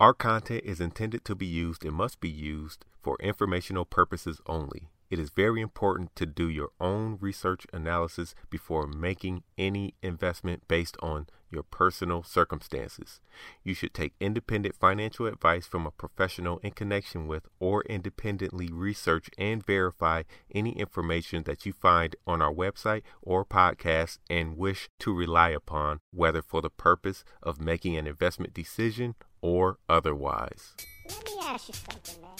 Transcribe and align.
Our 0.00 0.14
content 0.14 0.62
is 0.64 0.80
intended 0.80 1.24
to 1.24 1.34
be 1.34 1.46
used 1.46 1.84
and 1.84 1.92
must 1.92 2.20
be 2.20 2.28
used 2.28 2.84
for 3.02 3.16
informational 3.18 3.84
purposes 3.84 4.40
only. 4.46 4.90
It 5.10 5.18
is 5.18 5.30
very 5.30 5.60
important 5.60 6.14
to 6.16 6.26
do 6.26 6.48
your 6.48 6.70
own 6.80 7.18
research 7.20 7.66
analysis 7.72 8.34
before 8.50 8.86
making 8.86 9.42
any 9.56 9.94
investment 10.02 10.68
based 10.68 10.96
on 11.00 11.26
your 11.50 11.62
personal 11.62 12.22
circumstances. 12.22 13.20
You 13.64 13.72
should 13.72 13.94
take 13.94 14.12
independent 14.20 14.74
financial 14.76 15.26
advice 15.26 15.66
from 15.66 15.86
a 15.86 15.90
professional 15.90 16.58
in 16.58 16.72
connection 16.72 17.26
with 17.26 17.48
or 17.58 17.82
independently 17.84 18.68
research 18.70 19.30
and 19.38 19.64
verify 19.64 20.24
any 20.54 20.78
information 20.78 21.44
that 21.44 21.64
you 21.64 21.72
find 21.72 22.16
on 22.26 22.42
our 22.42 22.52
website 22.52 23.02
or 23.22 23.44
podcast 23.44 24.18
and 24.28 24.58
wish 24.58 24.88
to 25.00 25.14
rely 25.14 25.50
upon, 25.50 26.00
whether 26.12 26.42
for 26.42 26.60
the 26.60 26.70
purpose 26.70 27.24
of 27.42 27.60
making 27.60 27.96
an 27.96 28.06
investment 28.06 28.52
decision 28.52 29.14
or 29.40 29.78
otherwise. 29.88 30.74
Let 31.08 31.24
me 31.24 31.32
ask 31.42 31.68
you 31.68 31.74
something, 31.74 32.20
man. 32.20 32.36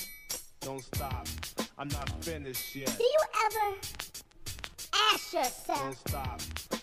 Don't 0.60 0.82
stop. 0.82 1.27
I'm 1.78 1.88
not 1.88 2.10
finished 2.24 2.74
yet. 2.74 2.95
Do 2.98 3.05
you 3.05 3.20
ever 3.46 3.77
ask 5.12 5.30
Don't 5.32 5.45
yourself, 5.45 5.96
stop. 6.09 6.41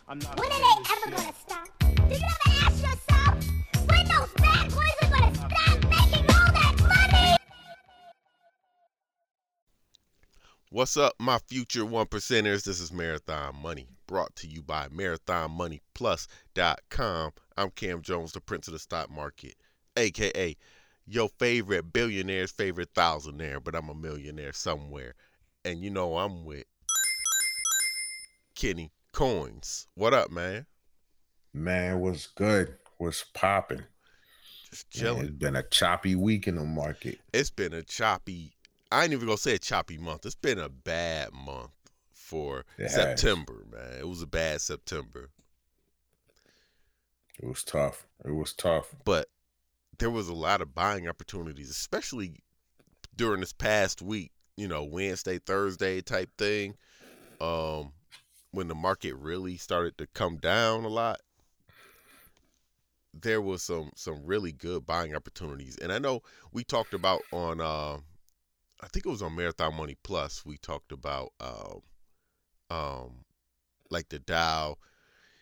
I'm 0.07 0.19
not 0.19 0.39
when 0.39 0.49
are 0.51 0.59
they 0.59 0.65
ever 0.93 1.09
yet. 1.09 1.17
gonna 1.17 1.33
stop? 1.37 1.67
Do 1.79 1.85
you 2.15 2.23
ever 2.23 2.65
ask 2.65 2.81
yourself, 2.81 3.45
when 3.89 4.07
those 4.07 4.31
bad 4.37 4.71
boys 4.71 4.95
are 5.01 5.09
gonna 5.09 5.35
stop 5.35 5.83
making 5.83 6.25
all 6.29 6.51
that 6.53 6.75
money? 7.11 7.35
What's 10.69 10.95
up, 10.95 11.13
my 11.19 11.39
future 11.39 11.83
one 11.85 12.05
percenters? 12.05 12.63
This 12.63 12.79
is 12.79 12.93
Marathon 12.93 13.57
Money, 13.61 13.89
brought 14.07 14.33
to 14.37 14.47
you 14.47 14.61
by 14.61 14.87
MarathonMoneyPlus.com. 14.87 17.31
I'm 17.57 17.69
Cam 17.71 18.01
Jones, 18.01 18.31
the 18.31 18.39
Prince 18.39 18.69
of 18.69 18.73
the 18.73 18.79
Stock 18.79 19.11
Market, 19.11 19.55
aka 19.97 20.55
your 21.07 21.29
favorite 21.39 21.91
billionaire's 21.93 22.51
favorite 22.51 22.93
thousandaire, 22.93 23.63
but 23.63 23.75
I'm 23.75 23.89
a 23.89 23.95
millionaire 23.95 24.53
somewhere. 24.53 25.13
And 25.63 25.81
you 25.83 25.89
know 25.89 26.17
I'm 26.17 26.45
with 26.45 26.65
Kenny 28.55 28.91
Coins. 29.11 29.87
What 29.95 30.13
up, 30.13 30.31
man? 30.31 30.65
Man, 31.53 31.99
what's 31.99 32.27
good? 32.27 32.75
What's 32.97 33.23
popping? 33.23 33.83
Just 34.69 34.87
Man, 34.95 35.03
chilling. 35.03 35.25
It's 35.25 35.31
been 35.31 35.55
a 35.55 35.63
choppy 35.63 36.15
week 36.15 36.47
in 36.47 36.55
the 36.55 36.63
market. 36.65 37.19
It's 37.33 37.49
been 37.49 37.73
a 37.73 37.83
choppy. 37.83 38.53
I 38.91 39.03
ain't 39.03 39.13
even 39.13 39.25
gonna 39.25 39.37
say 39.37 39.55
a 39.55 39.59
choppy 39.59 39.97
month. 39.97 40.25
It's 40.25 40.35
been 40.35 40.59
a 40.59 40.69
bad 40.69 41.29
month 41.33 41.71
for 42.11 42.65
It 42.77 42.83
has. 42.83 42.93
September, 42.93 43.65
man. 43.71 43.99
It 43.99 44.07
was 44.07 44.21
a 44.21 44.27
bad 44.27 44.61
September. 44.61 45.29
It 47.41 47.47
was 47.47 47.63
tough. 47.63 48.05
It 48.23 48.31
was 48.31 48.53
tough. 48.53 48.95
but 49.03 49.27
there 49.99 50.09
was 50.09 50.27
a 50.29 50.33
lot 50.33 50.61
of 50.61 50.73
buying 50.73 51.07
opportunities, 51.07 51.69
especially 51.69 52.39
during 53.15 53.39
this 53.39 53.53
past 53.53 54.01
week. 54.01 54.31
You 54.57 54.67
know, 54.67 54.83
Wednesday, 54.83 55.37
Thursday 55.37 56.01
type 56.01 56.29
thing, 56.37 56.75
um, 57.41 57.91
when 58.51 58.69
the 58.69 58.75
market 58.75 59.13
really 59.15 59.57
started 59.57 59.97
to 59.97 60.07
come 60.07 60.37
down 60.37 60.85
a 60.85 60.89
lot. 60.89 61.19
There 63.13 63.41
was 63.41 63.63
some 63.63 63.91
some 63.95 64.25
really 64.25 64.51
good 64.51 64.85
buying 64.85 65.15
opportunities, 65.15 65.77
and 65.77 65.91
I 65.91 65.99
know 65.99 66.21
we 66.51 66.63
talked 66.63 66.93
about 66.93 67.21
on, 67.31 67.61
uh, 67.61 67.97
I 68.81 68.87
think 68.91 69.05
it 69.05 69.09
was 69.09 69.21
on 69.21 69.35
Marathon 69.35 69.75
Money 69.75 69.95
Plus. 70.03 70.45
We 70.45 70.57
talked 70.57 70.91
about, 70.91 71.31
um, 71.39 71.81
um, 72.69 73.25
like 73.89 74.09
the 74.09 74.19
Dow 74.19 74.77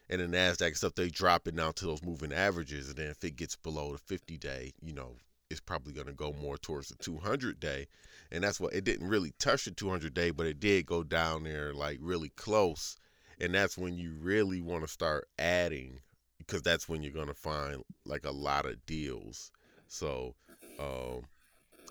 and 0.10 0.22
the 0.22 0.26
Nasdaq 0.26 0.76
stuff, 0.76 0.96
they 0.96 1.10
drop 1.10 1.48
it 1.48 1.56
down 1.56 1.74
to 1.74 1.86
those 1.86 2.04
moving 2.04 2.34
averages, 2.34 2.90
and 2.90 2.98
then 2.98 3.08
if 3.08 3.24
it 3.24 3.36
gets 3.36 3.56
below 3.56 3.92
the 3.92 3.98
50 3.98 4.38
day, 4.38 4.74
you 4.82 4.94
know, 4.94 5.16
it's 5.50 5.60
probably 5.60 5.94
going 5.94 6.08
to 6.08 6.14
go 6.14 6.34
more 6.34 6.58
towards 6.58 6.90
the 6.90 6.96
200 6.96 7.60
day, 7.60 7.88
and 8.32 8.44
that's 8.44 8.60
what 8.60 8.74
it 8.74 8.84
didn't 8.84 9.08
really 9.08 9.34
touch 9.40 9.66
the 9.66 9.72
200 9.72 10.14
day, 10.14 10.32
but 10.32 10.46
it 10.46 10.60
did 10.60 10.86
go 10.86 11.04
down 11.04 11.44
there 11.44 11.74
like 11.74 12.00
really 12.02 12.30
close, 12.30 12.98
and 13.40 13.54
that's 13.54 13.78
when 13.78 13.98
you 13.98 14.14
really 14.20 14.62
want 14.62 14.84
to 14.84 14.88
start 14.88 15.28
adding, 15.40 16.00
because 16.38 16.62
that's 16.62 16.90
when 16.90 17.02
you're 17.02 17.14
going 17.14 17.28
to 17.28 17.34
find 17.34 17.84
like 18.06 18.26
a 18.26 18.32
lot 18.32 18.66
of 18.66 18.86
deals. 18.86 19.52
So, 19.88 20.36
um, 20.80 21.22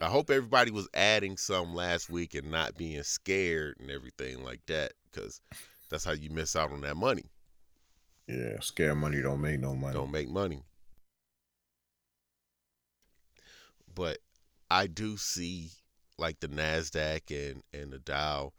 I 0.01 0.07
hope 0.07 0.31
everybody 0.31 0.73
was 0.73 0.89
adding 0.95 1.37
some 1.37 1.75
last 1.75 2.11
week 2.11 2.35
and 2.35 2.51
not 2.51 2.77
being 2.77 3.03
scared 3.05 3.77
and 3.79 3.91
everything 3.91 4.43
like 4.43 4.61
that, 4.67 4.93
because 5.11 5.41
that's 5.89 6.05
how 6.05 6.13
you 6.13 6.31
miss 6.31 6.57
out 6.57 6.73
on 6.73 6.81
that 6.81 6.97
money. 6.97 7.32
Yeah, 8.27 8.61
scare 8.61 8.95
money 8.95 9.21
don't 9.21 9.41
make 9.41 9.61
no 9.61 9.75
money. 9.75 9.95
don't 9.95 10.11
make 10.11 10.29
money. 10.29 10.63
But 13.95 14.19
I 14.71 14.87
do 14.87 15.17
see 15.17 15.71
like 16.19 16.41
the 16.41 16.49
Nasdaq 16.49 17.31
and 17.31 17.63
and 17.73 17.93
the 17.93 17.99
Dow 17.99 18.53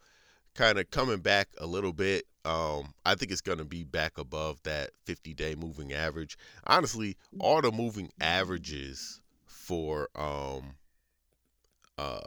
kind 0.54 0.78
of 0.78 0.90
coming 0.90 1.18
back 1.18 1.48
a 1.58 1.66
little 1.66 1.92
bit. 1.92 2.26
Um, 2.44 2.94
I 3.04 3.14
think 3.14 3.32
it's 3.32 3.40
going 3.40 3.58
to 3.58 3.64
be 3.64 3.82
back 3.84 4.18
above 4.18 4.62
that 4.64 4.90
50-day 5.06 5.54
moving 5.54 5.92
average. 5.94 6.36
Honestly, 6.66 7.16
all 7.40 7.62
the 7.62 7.72
moving 7.72 8.12
averages 8.20 9.20
for 9.46 10.08
um 10.14 10.74
uh 11.96 12.20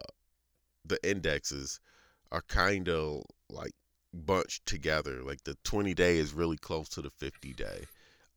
the 0.86 0.98
indexes 1.10 1.80
are 2.32 2.42
kind 2.42 2.90
of 2.90 3.24
like 3.50 3.74
bunched 4.14 4.66
together. 4.66 5.24
Like 5.24 5.44
the 5.44 5.56
20 5.64 5.94
day 5.94 6.18
is 6.18 6.34
really 6.34 6.58
close 6.58 6.90
to 6.90 7.02
the 7.02 7.10
50 7.10 7.54
day, 7.54 7.86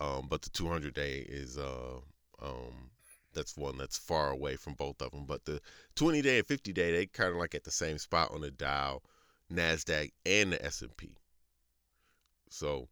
um, 0.00 0.26
but 0.28 0.42
the 0.42 0.50
200 0.50 0.94
day 0.94 1.24
is 1.28 1.58
uh, 1.58 1.98
um, 2.42 2.90
that's 3.34 3.56
one 3.56 3.78
that's 3.78 3.98
far 3.98 4.30
away 4.30 4.56
from 4.56 4.74
both 4.74 5.00
of 5.02 5.12
them. 5.12 5.24
But 5.26 5.44
the 5.44 5.60
20 5.96 6.22
day 6.22 6.38
and 6.38 6.46
50 6.46 6.72
day 6.72 6.92
they 6.92 7.06
kind 7.06 7.30
of 7.30 7.36
like 7.36 7.54
at 7.54 7.64
the 7.64 7.70
same 7.70 7.98
spot 7.98 8.32
on 8.32 8.40
the 8.40 8.50
Dow, 8.50 9.02
Nasdaq, 9.52 10.12
and 10.26 10.52
the 10.52 10.64
S 10.64 10.82
and 10.82 10.96
P. 10.96 11.16
So 12.48 12.88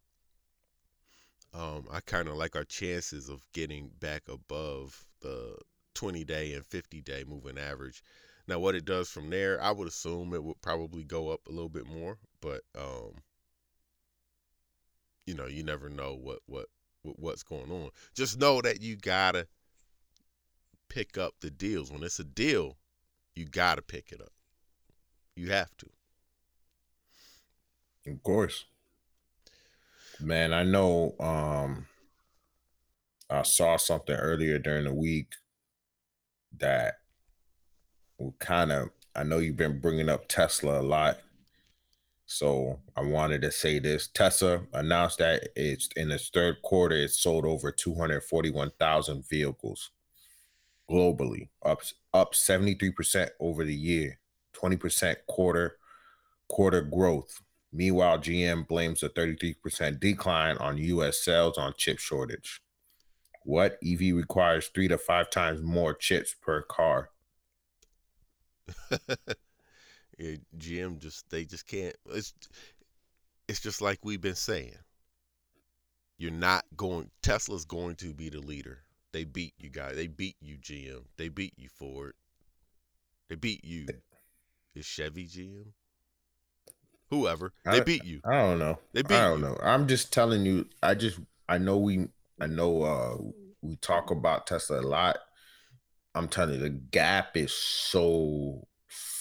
um, 1.54 1.86
I 1.90 2.00
kind 2.00 2.28
of 2.28 2.34
like 2.34 2.56
our 2.56 2.64
chances 2.64 3.28
of 3.28 3.42
getting 3.52 3.90
back 4.00 4.28
above 4.28 5.04
the 5.20 5.56
20 5.94 6.24
day 6.24 6.52
and 6.54 6.64
50 6.64 7.00
day 7.00 7.24
moving 7.26 7.58
average. 7.58 8.02
Now, 8.46 8.58
what 8.60 8.74
it 8.74 8.84
does 8.84 9.10
from 9.10 9.28
there, 9.30 9.60
I 9.60 9.72
would 9.72 9.88
assume 9.88 10.32
it 10.32 10.42
would 10.42 10.60
probably 10.62 11.04
go 11.04 11.30
up 11.30 11.46
a 11.46 11.50
little 11.50 11.68
bit 11.68 11.86
more, 11.86 12.18
but 12.40 12.62
um, 12.76 13.22
you 15.26 15.34
know, 15.34 15.46
you 15.46 15.62
never 15.62 15.88
know 15.88 16.14
what 16.14 16.40
what 16.46 16.66
what- 17.02 17.18
what's 17.18 17.42
going 17.42 17.70
on. 17.70 17.90
Just 18.14 18.38
know 18.38 18.60
that 18.60 18.80
you 18.82 18.96
gotta 18.96 19.46
pick 20.88 21.16
up 21.16 21.34
the 21.40 21.50
deals. 21.50 21.90
When 21.92 22.02
it's 22.02 22.18
a 22.18 22.24
deal, 22.24 22.76
you 23.34 23.44
gotta 23.44 23.82
pick 23.82 24.10
it 24.12 24.20
up. 24.20 24.32
You 25.36 25.50
have 25.50 25.76
to. 25.78 25.88
Of 28.06 28.22
course. 28.22 28.64
Man, 30.20 30.52
I 30.52 30.64
know 30.64 31.14
um 31.20 31.86
I 33.30 33.42
saw 33.42 33.76
something 33.76 34.16
earlier 34.16 34.58
during 34.58 34.84
the 34.84 34.94
week 34.94 35.34
that 36.58 36.94
kind 38.38 38.72
of 38.72 38.90
I 39.14 39.22
know 39.24 39.38
you've 39.38 39.56
been 39.56 39.80
bringing 39.80 40.08
up 40.08 40.28
Tesla 40.28 40.80
a 40.80 40.82
lot. 40.82 41.18
So 42.30 42.78
I 42.94 43.00
wanted 43.00 43.40
to 43.42 43.50
say 43.50 43.78
this. 43.78 44.08
Tesla 44.08 44.60
announced 44.74 45.16
that 45.18 45.48
it's 45.56 45.88
in 45.96 46.10
its 46.10 46.28
third 46.28 46.60
quarter 46.62 46.94
it 46.94 47.10
sold 47.10 47.46
over 47.46 47.72
241,000 47.72 49.26
vehicles 49.26 49.90
globally, 50.90 51.48
up 51.64 51.80
up 52.12 52.34
73% 52.34 53.30
over 53.40 53.64
the 53.64 53.74
year, 53.74 54.20
20% 54.54 55.16
quarter 55.26 55.78
quarter 56.48 56.82
growth. 56.82 57.40
Meanwhile, 57.72 58.18
GM 58.18 58.68
blames 58.68 59.02
a 59.02 59.08
33% 59.08 59.98
decline 59.98 60.58
on 60.58 60.76
US 60.76 61.24
sales 61.24 61.56
on 61.56 61.72
chip 61.78 61.98
shortage. 61.98 62.60
What 63.44 63.78
EV 63.82 64.14
requires 64.14 64.68
3 64.68 64.88
to 64.88 64.98
5 64.98 65.30
times 65.30 65.62
more 65.62 65.94
chips 65.94 66.34
per 66.34 66.60
car? 66.60 67.08
yeah, 70.18 70.36
GM 70.58 70.98
just 70.98 71.28
they 71.30 71.44
just 71.44 71.66
can't. 71.66 71.96
It's 72.10 72.34
it's 73.48 73.60
just 73.60 73.80
like 73.80 74.00
we've 74.04 74.20
been 74.20 74.34
saying. 74.34 74.74
You're 76.18 76.32
not 76.32 76.64
going. 76.76 77.10
Tesla's 77.22 77.64
going 77.64 77.94
to 77.96 78.12
be 78.12 78.28
the 78.28 78.40
leader. 78.40 78.80
They 79.12 79.24
beat 79.24 79.54
you 79.58 79.70
guys. 79.70 79.94
They 79.94 80.08
beat 80.08 80.36
you, 80.40 80.56
GM. 80.56 81.04
They 81.16 81.28
beat 81.28 81.54
you, 81.56 81.68
Ford. 81.68 82.14
They 83.28 83.36
beat 83.36 83.64
you. 83.64 83.86
Is 84.74 84.84
Chevy 84.84 85.26
GM? 85.26 85.66
Whoever. 87.10 87.52
They 87.64 87.80
I- 87.80 87.84
beat 87.84 88.04
you. 88.04 88.20
I 88.24 88.32
don't 88.32 88.58
know. 88.58 88.78
They 88.92 89.02
beat 89.02 89.14
I 89.14 89.28
don't 89.28 89.40
you. 89.40 89.46
know. 89.46 89.58
I'm 89.62 89.86
just 89.86 90.12
telling 90.12 90.44
you. 90.44 90.66
I 90.82 90.94
just 90.94 91.20
I 91.48 91.58
know 91.58 91.78
we 91.78 92.08
I 92.40 92.46
know 92.46 92.82
uh 92.82 93.16
we 93.62 93.76
talk 93.76 94.10
about 94.10 94.46
Tesla 94.46 94.80
a 94.80 94.82
lot. 94.82 95.18
I'm 96.14 96.28
telling 96.28 96.54
you, 96.54 96.60
the 96.60 96.70
gap 96.70 97.36
is 97.36 97.52
so 97.52 98.66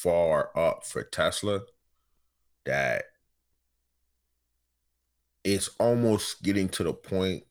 far 0.08 0.52
up 0.56 0.86
for 0.86 1.04
Tesla 1.04 1.60
that 2.66 3.04
it's 5.44 5.70
almost 5.80 6.44
getting 6.44 6.70
to 6.70 6.84
the 6.84 6.94
point 6.94 7.44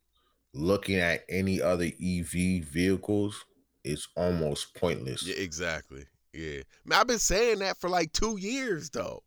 looking 0.54 0.96
at 0.96 1.24
any 1.28 1.60
other 1.60 1.84
EV 1.84 2.64
vehicles, 2.64 3.44
is 3.84 4.08
almost 4.16 4.74
pointless. 4.74 5.26
Yeah, 5.26 5.36
exactly. 5.36 6.06
Yeah, 6.32 6.62
man, 6.86 7.00
I've 7.00 7.06
been 7.06 7.18
saying 7.18 7.58
that 7.58 7.76
for 7.76 7.90
like 7.90 8.12
two 8.12 8.38
years 8.38 8.88
though. 8.88 9.22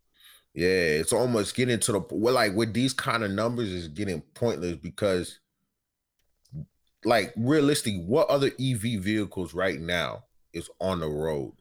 Yeah, 0.55 0.67
it's 0.67 1.13
almost 1.13 1.55
getting 1.55 1.79
to 1.81 1.91
the 1.91 2.01
well, 2.09 2.33
like 2.33 2.55
with 2.55 2.73
these 2.73 2.93
kind 2.93 3.23
of 3.23 3.29
numbers 3.29 3.69
is 3.69 3.89
getting 3.89 4.21
pointless 4.33 4.75
because 4.75 5.39
like 7.05 7.31
realistically, 7.37 8.01
what 8.01 8.27
other 8.27 8.49
EV 8.59 9.01
vehicles 9.01 9.53
right 9.53 9.79
now 9.79 10.23
is 10.51 10.67
on 10.81 10.99
the 10.99 11.07
road? 11.07 11.53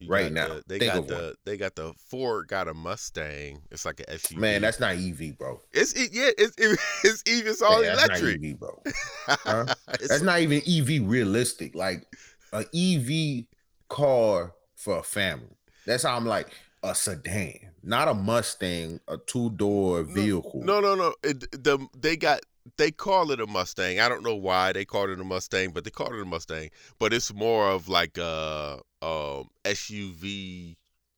You 0.00 0.08
Right 0.08 0.32
now, 0.32 0.48
the- 0.48 0.64
they 0.68 0.78
think 0.78 0.92
got 0.92 1.08
the 1.08 1.14
one. 1.14 1.34
they 1.44 1.56
got 1.56 1.74
the 1.74 1.92
Ford 2.08 2.46
got 2.46 2.68
a 2.68 2.74
Mustang. 2.74 3.62
It's 3.72 3.84
like 3.84 3.98
an 4.00 4.06
SUV. 4.10 4.36
Man, 4.36 4.62
that's 4.62 4.78
not 4.78 4.94
EV, 4.94 5.36
bro. 5.36 5.60
it's 5.72 5.92
it, 5.94 6.10
yeah, 6.12 6.30
it's 6.38 6.54
it, 6.56 6.78
it's 7.04 7.22
even 7.26 7.50
it's 7.50 7.62
all 7.62 7.82
Man, 7.82 7.96
that's 7.96 8.22
not 8.22 8.28
EV, 8.30 8.58
bro. 8.58 8.82
Huh? 9.26 9.74
That's 9.88 10.22
not 10.22 10.40
even 10.40 10.62
EV 10.68 11.08
realistic. 11.08 11.74
Like 11.74 12.06
an 12.52 12.64
EV 12.74 13.46
car 13.88 14.52
for 14.76 14.98
a 14.98 15.02
family. 15.02 15.56
That's 15.84 16.04
how 16.04 16.16
I'm 16.16 16.26
like 16.26 16.48
a 16.82 16.94
sedan, 16.94 17.72
not 17.82 18.06
a 18.06 18.14
Mustang, 18.14 19.00
a 19.08 19.16
two 19.18 19.50
door 19.50 20.04
vehicle. 20.04 20.62
No, 20.62 20.80
no, 20.80 20.94
no. 20.94 21.14
It, 21.24 21.40
the 21.50 21.84
they 21.98 22.16
got 22.16 22.40
they 22.76 22.90
call 22.90 23.30
it 23.30 23.40
a 23.40 23.46
Mustang. 23.46 24.00
I 24.00 24.08
don't 24.08 24.24
know 24.24 24.34
why 24.34 24.72
they 24.72 24.84
called 24.84 25.10
it 25.10 25.20
a 25.20 25.24
Mustang, 25.24 25.70
but 25.70 25.84
they 25.84 25.90
called 25.90 26.14
it 26.14 26.22
a 26.22 26.24
Mustang. 26.24 26.70
But 26.98 27.12
it's 27.12 27.32
more 27.32 27.68
of 27.68 27.88
like 27.88 28.18
a 28.18 28.80
um, 29.02 29.48
SUV 29.64 30.76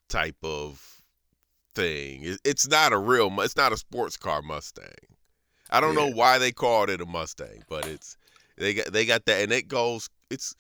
type 0.08 0.36
of 0.42 1.02
thing. 1.74 2.36
It's 2.44 2.68
not 2.68 2.92
a 2.92 2.98
real. 2.98 3.32
It's 3.40 3.56
not 3.56 3.72
a 3.72 3.76
sports 3.76 4.16
car 4.16 4.42
Mustang. 4.42 4.86
I 5.70 5.80
don't 5.80 5.94
know 5.94 6.10
why 6.10 6.38
they 6.38 6.52
called 6.52 6.90
it 6.90 7.00
a 7.00 7.06
Mustang, 7.06 7.62
but 7.68 7.86
it's 7.86 8.16
they 8.56 8.74
got 8.74 8.92
they 8.92 9.06
got 9.06 9.24
that, 9.26 9.42
and 9.42 9.52
it 9.52 9.68
goes. 9.68 10.08
It's 10.30 10.54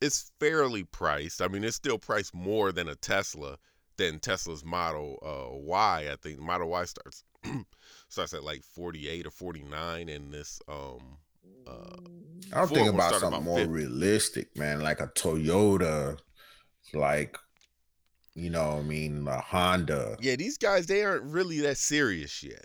it's 0.00 0.30
fairly 0.40 0.84
priced. 0.84 1.40
I 1.40 1.48
mean, 1.48 1.64
it's 1.64 1.76
still 1.76 1.98
priced 1.98 2.34
more 2.34 2.72
than 2.72 2.88
a 2.88 2.96
Tesla 2.96 3.56
than 3.96 4.18
Tesla's 4.18 4.64
Model 4.64 5.18
uh, 5.22 5.56
Y. 5.56 6.08
I 6.10 6.16
think 6.16 6.40
Model 6.40 6.68
Y 6.68 6.84
starts 6.84 7.24
starts 8.12 8.34
at 8.34 8.44
like 8.44 8.62
48 8.62 9.26
or 9.26 9.30
49 9.30 10.08
and 10.08 10.32
this 10.32 10.60
um 10.68 11.16
uh 11.66 11.96
I'm 12.54 12.68
thinking 12.68 12.88
about 12.88 13.12
something 13.12 13.28
about 13.28 13.42
more 13.42 13.58
50. 13.58 13.72
realistic, 13.72 14.56
man, 14.58 14.80
like 14.82 15.00
a 15.00 15.06
Toyota, 15.06 16.18
like 16.92 17.36
you 18.34 18.50
know, 18.50 18.78
I 18.78 18.82
mean, 18.82 19.26
a 19.28 19.40
Honda. 19.40 20.16
yeah 20.20 20.36
these 20.36 20.58
guys 20.58 20.86
they 20.86 21.02
aren't 21.02 21.24
really 21.24 21.60
that 21.60 21.78
serious 21.78 22.42
yet 22.42 22.64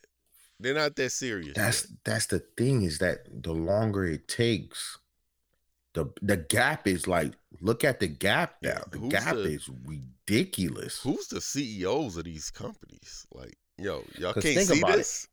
they're 0.60 0.74
not 0.74 0.96
that 0.96 1.12
serious 1.12 1.54
That's 1.56 1.84
yet. 1.90 2.00
that's 2.04 2.26
the 2.28 2.40
thing 2.58 2.82
is 2.84 2.98
that 3.00 3.20
the 3.44 3.54
longer 3.54 4.06
it 4.06 4.28
takes, 4.28 4.98
the 5.94 6.12
the 6.22 6.38
gap 6.38 6.88
is 6.88 7.08
like 7.08 7.34
look 7.62 7.84
at 7.84 8.00
the 8.00 8.08
gap 8.08 8.56
now. 8.64 8.82
The 8.92 8.98
who's 8.98 9.12
gap 9.12 9.36
the- 9.36 9.44
is 9.44 9.70
ridiculous. 9.86 11.00
who's 11.02 11.28
the 11.28 11.42
CEOs 11.42 12.18
of 12.18 12.24
these 12.26 12.50
companies 12.50 13.26
like 13.34 13.56
yo 13.78 14.04
y'all 14.18 14.34
can't 14.34 14.68
see 14.68 14.80
about 14.82 15.00
it. 15.00 15.28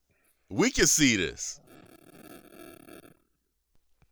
We 0.51 0.71
can 0.71 0.87
see 0.87 1.17
this 1.17 1.61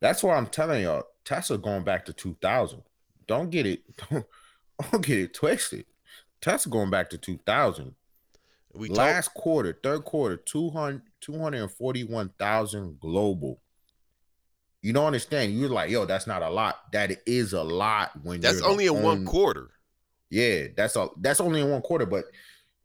That's 0.00 0.22
why 0.22 0.36
I'm 0.36 0.46
telling 0.46 0.82
y'all, 0.82 1.04
Tesla 1.24 1.58
going 1.58 1.84
back 1.84 2.04
to 2.06 2.12
2000. 2.12 2.82
Don't 3.26 3.50
get 3.50 3.66
it, 3.66 3.82
don't, 4.10 4.26
don't 4.90 5.04
get 5.04 5.18
it 5.18 5.34
twisted. 5.34 5.86
Tesla 6.40 6.70
going 6.70 6.90
back 6.90 7.10
to 7.10 7.18
2000. 7.18 7.94
we 8.74 8.88
Last 8.88 9.32
quarter, 9.34 9.78
third 9.82 10.04
quarter, 10.04 10.36
200, 10.36 11.02
241,000 11.20 13.00
global. 13.00 13.60
You 14.82 14.92
don't 14.92 15.06
understand. 15.06 15.52
You're 15.52 15.68
like, 15.68 15.90
yo, 15.90 16.04
that's 16.04 16.26
not 16.26 16.42
a 16.42 16.50
lot. 16.50 16.92
That 16.92 17.16
is 17.24 17.52
a 17.52 17.62
lot 17.62 18.10
when 18.24 18.40
that's 18.40 18.60
only 18.62 18.86
in 18.86 19.00
one 19.00 19.24
quarter 19.24 19.70
Yeah, 20.28 20.66
that's 20.76 20.96
all. 20.96 21.14
That's 21.20 21.40
only 21.40 21.60
in 21.60 21.70
one 21.70 21.82
quarter. 21.82 22.04
But 22.04 22.24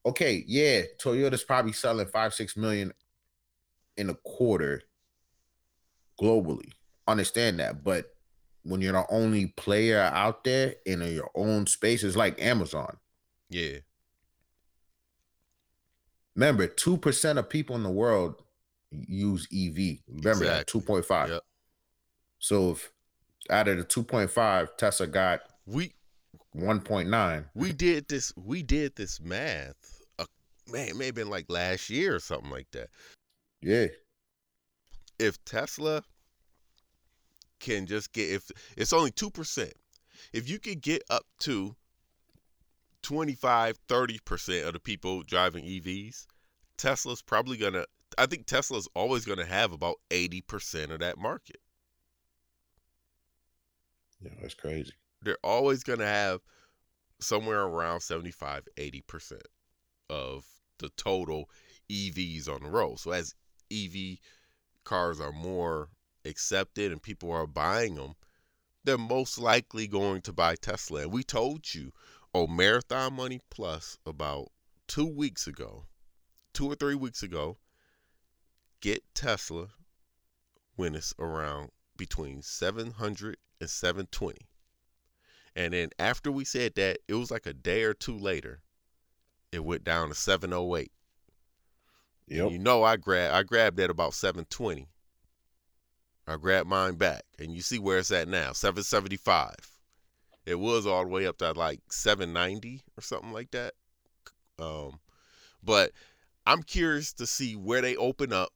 okay, 0.06 0.44
yeah, 0.48 0.84
Toyota's 1.02 1.44
probably 1.44 1.72
selling 1.72 2.06
five, 2.06 2.36
six 2.36 2.56
million 2.56 2.94
in 3.98 4.10
a 4.10 4.16
quarter 4.16 4.82
globally. 6.20 6.72
Understand 7.08 7.60
that, 7.60 7.84
but 7.84 8.14
when 8.64 8.82
you're 8.82 8.94
the 8.94 9.06
only 9.10 9.48
player 9.48 10.00
out 10.00 10.44
there 10.44 10.76
in 10.86 11.02
your 11.02 11.30
own 11.36 11.68
space, 11.68 12.04
it's 12.04 12.18
like 12.18 12.42
Amazon. 12.42 12.98
yeah 13.50 13.78
Remember, 16.36 16.68
two 16.68 16.98
percent 16.98 17.40
of 17.40 17.50
people 17.50 17.76
in 17.76 17.84
the 17.84 17.90
world 17.90 18.44
use 18.92 19.48
EV. 19.52 19.98
Remember 20.08 20.46
that 20.46 20.68
two 20.68 20.82
point 20.82 21.04
five. 21.06 21.30
Yep. 21.30 21.42
So 22.40 22.72
if 22.72 22.92
out 23.50 23.68
of 23.68 23.78
the 23.78 23.84
two 23.84 24.04
point 24.04 24.30
five, 24.30 24.78
Tesla 24.78 25.08
got 25.08 25.42
we 25.66 25.94
one 26.52 26.82
point 26.82 27.10
nine. 27.10 27.46
we 27.54 27.72
did 27.72 28.08
this 28.08 28.34
we 28.36 28.64
did 28.64 28.96
this 28.96 29.22
math 29.22 29.76
uh, 30.18 30.26
man 30.72 30.88
it 30.90 30.96
may 30.96 31.08
have 31.08 31.16
been 31.16 31.30
like 31.30 31.46
last 31.50 31.90
year 31.90 32.16
or 32.16 32.20
something 32.20 32.50
like 32.50 32.68
that 32.72 32.90
Yeah, 33.62 33.88
if 35.20 35.44
Tesla 35.46 36.04
can 37.60 37.86
just 37.86 38.14
get 38.14 38.30
if 38.30 38.52
it's 38.76 38.94
only 38.94 39.12
2%, 39.12 39.72
if 40.34 40.50
you 40.50 40.60
could 40.60 40.82
get 40.82 41.04
up 41.10 41.26
to 41.40 41.76
25, 43.04 43.80
30% 43.88 44.68
of 44.68 44.74
the 44.74 44.80
people 44.80 45.24
driving 45.24 45.66
EVs, 45.66 46.28
Tesla's 46.78 47.22
probably 47.22 47.58
going 47.58 47.74
to 47.74 47.86
I 48.18 48.26
think 48.26 48.46
Tesla's 48.46 48.88
always 48.96 49.26
going 49.26 49.40
to 49.40 49.46
have 49.46 49.72
about 49.74 49.98
80% 50.10 50.92
of 50.92 51.00
that 51.00 51.18
market. 51.18 51.58
yeah, 54.22 54.32
that's 54.42 54.54
crazy. 54.54 54.94
They're 55.22 55.38
always 55.44 55.84
going 55.84 56.00
to 56.00 56.06
have 56.06 56.42
somewhere 57.20 57.64
around 57.64 58.02
75, 58.02 58.68
80% 58.78 59.42
of 60.10 60.46
the 60.80 60.90
total 60.98 61.50
EVs 61.92 62.48
on 62.48 62.64
the 62.64 62.70
road. 62.70 63.00
So 63.00 63.12
as 63.12 63.34
EV 63.72 64.20
cars 64.84 65.20
are 65.20 65.32
more 65.32 65.90
accepted 66.26 66.92
and 66.92 67.02
people 67.02 67.32
are 67.32 67.48
buying 67.48 67.96
them, 67.96 68.16
they're 68.84 68.98
most 68.98 69.38
likely 69.38 69.88
going 69.88 70.22
to 70.22 70.34
buy 70.34 70.56
Tesla. 70.56 71.02
And 71.02 71.12
we 71.12 71.24
told 71.24 71.74
you 71.74 71.92
on 72.34 72.56
Marathon 72.56 73.14
Money 73.14 73.42
Plus 73.50 73.98
about 74.06 74.50
two 74.88 75.06
weeks 75.06 75.48
ago, 75.48 75.86
two 76.54 76.72
or 76.72 76.76
three 76.76 76.96
weeks 76.96 77.24
ago, 77.24 77.58
get 78.82 79.04
Tesla 79.14 79.70
when 80.76 80.96
it's 80.96 81.14
around 81.20 81.72
between 81.98 82.42
700 82.42 83.38
and 83.60 83.70
720. 83.70 84.38
And 85.56 85.74
then 85.74 85.90
after 85.98 86.32
we 86.32 86.46
said 86.46 86.76
that, 86.76 87.00
it 87.08 87.16
was 87.16 87.32
like 87.32 87.48
a 87.48 87.54
day 87.54 87.84
or 87.84 87.94
two 87.94 88.18
later, 88.18 88.62
it 89.52 89.66
went 89.66 89.84
down 89.84 90.10
to 90.10 90.16
708. 90.16 90.92
Yep. 92.28 92.52
You 92.52 92.60
know, 92.60 92.84
I 92.84 92.98
grab 92.98 93.34
I 93.34 93.44
grabbed 93.44 93.80
at 93.80 93.90
about 93.90 94.14
720. 94.14 94.88
I 96.28 96.36
grabbed 96.36 96.68
mine 96.68 96.96
back, 96.96 97.24
and 97.40 97.54
you 97.54 97.62
see 97.62 97.80
where 97.80 98.00
it's 98.00 98.12
at 98.12 98.28
now, 98.28 98.52
775. 98.52 99.56
It 100.46 100.56
was 100.56 100.86
all 100.86 101.04
the 101.04 101.10
way 101.10 101.26
up 101.26 101.38
to 101.38 101.52
like 101.54 101.80
790 101.90 102.82
or 102.98 103.02
something 103.02 103.32
like 103.32 103.52
that. 103.52 103.74
Um, 104.60 105.00
but 105.64 105.92
I'm 106.46 106.64
curious 106.64 107.14
to 107.14 107.26
see 107.28 107.56
where 107.56 107.82
they 107.82 107.96
open 107.96 108.34
up 108.34 108.50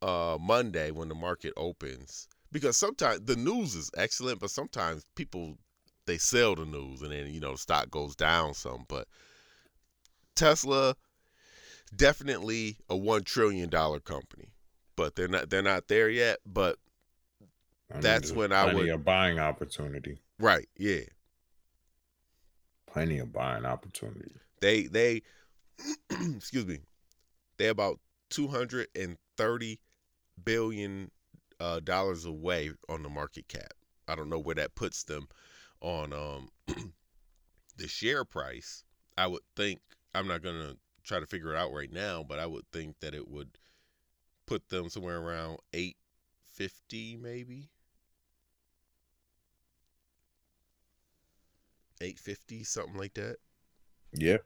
uh, 0.00 0.38
Monday 0.40 0.92
when 0.92 1.08
the 1.08 1.14
market 1.14 1.52
opens, 1.56 2.28
because 2.52 2.76
sometimes 2.76 3.22
the 3.24 3.36
news 3.36 3.74
is 3.74 3.90
excellent, 3.96 4.40
but 4.40 4.50
sometimes 4.50 5.04
people 5.16 5.58
they 6.06 6.18
sell 6.18 6.54
the 6.56 6.64
news 6.64 7.00
and 7.02 7.12
then 7.12 7.32
you 7.32 7.40
know 7.40 7.52
the 7.52 7.58
stock 7.58 7.90
goes 7.90 8.14
down 8.14 8.54
some. 8.54 8.84
But 8.88 9.08
Tesla 10.34 10.94
definitely 11.94 12.78
a 12.88 12.96
one 12.96 13.22
trillion 13.24 13.68
dollar 13.68 14.00
company, 14.00 14.52
but 14.96 15.14
they're 15.14 15.28
not 15.28 15.50
they're 15.50 15.62
not 15.62 15.88
there 15.88 16.08
yet. 16.10 16.38
But 16.46 16.78
I 17.90 17.94
mean, 17.94 18.02
That's 18.02 18.32
when 18.32 18.52
I 18.52 18.64
plenty 18.64 18.80
would- 18.80 18.90
of 18.90 19.04
buying 19.04 19.38
opportunity. 19.38 20.18
right, 20.38 20.68
yeah, 20.76 21.00
Plenty 22.86 23.18
of 23.18 23.32
buying 23.32 23.64
opportunity. 23.64 24.32
they 24.60 24.82
they 24.82 25.22
excuse 26.10 26.66
me, 26.66 26.78
they're 27.58 27.70
about 27.70 27.98
two 28.28 28.48
hundred 28.48 28.88
and 28.94 29.16
thirty 29.36 29.80
billion 30.44 31.10
uh, 31.60 31.80
dollars 31.80 32.24
away 32.24 32.70
on 32.88 33.02
the 33.02 33.08
market 33.08 33.48
cap. 33.48 33.72
I 34.08 34.14
don't 34.14 34.28
know 34.28 34.38
where 34.38 34.54
that 34.56 34.74
puts 34.74 35.04
them 35.04 35.28
on 35.80 36.12
um 36.12 36.50
the 37.76 37.88
share 37.88 38.24
price. 38.24 38.84
I 39.16 39.26
would 39.26 39.42
think 39.56 39.80
I'm 40.14 40.26
not 40.28 40.42
gonna 40.42 40.74
try 41.04 41.20
to 41.20 41.26
figure 41.26 41.52
it 41.52 41.56
out 41.56 41.72
right 41.72 41.92
now, 41.92 42.24
but 42.26 42.38
I 42.38 42.46
would 42.46 42.66
think 42.72 43.00
that 43.00 43.14
it 43.14 43.28
would 43.28 43.58
put 44.46 44.68
them 44.68 44.88
somewhere 44.88 45.18
around 45.18 45.58
eight 45.72 45.96
fifty 46.48 47.16
maybe. 47.16 47.70
850 52.00 52.64
something 52.64 52.96
like 52.96 53.14
that 53.14 53.36
Yeah. 54.12 54.38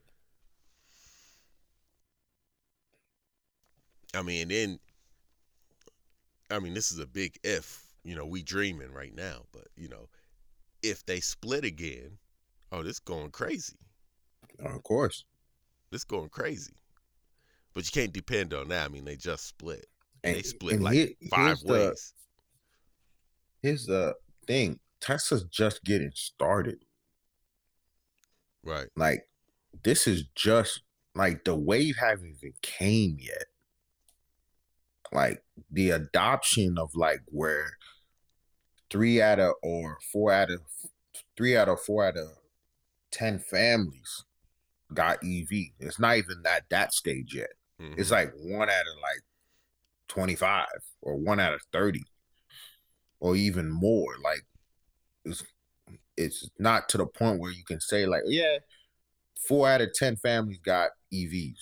I 4.14 4.22
mean, 4.22 4.48
then, 4.48 4.78
I 6.50 6.58
mean, 6.58 6.74
this 6.74 6.90
is 6.92 6.98
a 6.98 7.06
big 7.06 7.38
if. 7.42 7.82
You 8.04 8.14
know, 8.14 8.24
we 8.24 8.42
dreaming 8.42 8.92
right 8.92 9.14
now, 9.14 9.46
but 9.52 9.66
you 9.76 9.88
know, 9.88 10.08
if 10.82 11.04
they 11.04 11.18
split 11.18 11.64
again, 11.64 12.18
oh, 12.70 12.82
this 12.84 13.00
going 13.00 13.30
crazy. 13.32 13.76
Of 14.60 14.82
course. 14.84 15.24
This 15.90 16.04
going 16.04 16.28
crazy. 16.28 16.74
But 17.74 17.84
you 17.84 17.90
can't 17.92 18.12
depend 18.12 18.54
on 18.54 18.68
that. 18.68 18.86
I 18.86 18.88
mean, 18.88 19.04
they 19.04 19.16
just 19.16 19.46
split. 19.46 19.86
they 20.22 20.36
And- 20.36 20.46
split 20.46 20.74
and 20.76 20.84
like 20.84 20.94
here- 20.94 21.08
five 21.30 21.46
here's 21.48 21.62
the- 21.62 21.72
ways. 21.72 22.14
Here's 23.62 23.86
the 23.86 24.14
thing: 24.46 24.80
Tesla's 25.00 25.44
just 25.44 25.84
getting 25.84 26.12
started. 26.14 26.84
Right. 28.62 28.88
Like, 28.96 29.28
this 29.84 30.06
is 30.06 30.24
just 30.34 30.82
like 31.14 31.44
the 31.44 31.54
wave 31.54 31.96
hasn't 31.98 32.36
even 32.36 32.54
came 32.62 33.18
yet. 33.20 33.44
Like 35.12 35.44
the 35.70 35.90
adoption 35.90 36.76
of 36.78 36.94
like 36.96 37.20
where 37.26 37.78
three 38.90 39.20
out 39.22 39.38
of 39.38 39.54
or 39.62 39.98
four 40.12 40.32
out 40.32 40.50
of 40.50 40.60
three 41.36 41.56
out 41.56 41.68
of 41.68 41.80
four 41.80 42.04
out 42.04 42.16
of 42.16 42.38
ten 43.10 43.38
families 43.38 44.24
got 44.94 45.18
EV. 45.24 45.48
It's 45.80 45.98
not 45.98 46.16
even 46.16 46.42
at 46.46 46.68
that 46.70 46.92
stage 46.94 47.34
yet. 47.34 47.50
It's 47.78 48.08
Mhm. 48.08 48.12
like 48.12 48.32
one 48.36 48.70
out 48.70 48.86
of 48.86 48.96
like 49.02 49.22
25 50.08 50.66
or 51.02 51.16
one 51.16 51.40
out 51.40 51.52
of 51.52 51.60
30 51.72 52.02
or 53.20 53.36
even 53.36 53.70
more. 53.70 54.16
Like 54.22 54.46
it's 55.24 55.42
it's 56.16 56.48
not 56.58 56.88
to 56.88 56.96
the 56.98 57.06
point 57.06 57.38
where 57.40 57.50
you 57.50 57.64
can 57.64 57.80
say 57.80 58.06
like, 58.06 58.22
yeah, 58.26 58.58
four 59.46 59.68
out 59.68 59.82
of 59.82 59.92
10 59.92 60.16
families 60.16 60.58
got 60.64 60.90
EVs. 61.12 61.58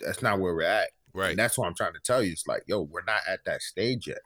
That's 0.00 0.22
not 0.22 0.40
where 0.40 0.54
we're 0.54 0.62
at. 0.62 0.90
right. 1.12 1.30
And 1.30 1.38
that's 1.38 1.58
what 1.58 1.66
I'm 1.66 1.74
trying 1.74 1.92
to 1.92 2.00
tell 2.00 2.22
you. 2.22 2.32
It's 2.32 2.46
like, 2.46 2.62
yo, 2.66 2.82
we're 2.82 3.04
not 3.04 3.20
at 3.28 3.44
that 3.44 3.60
stage 3.62 4.06
yet. 4.08 4.20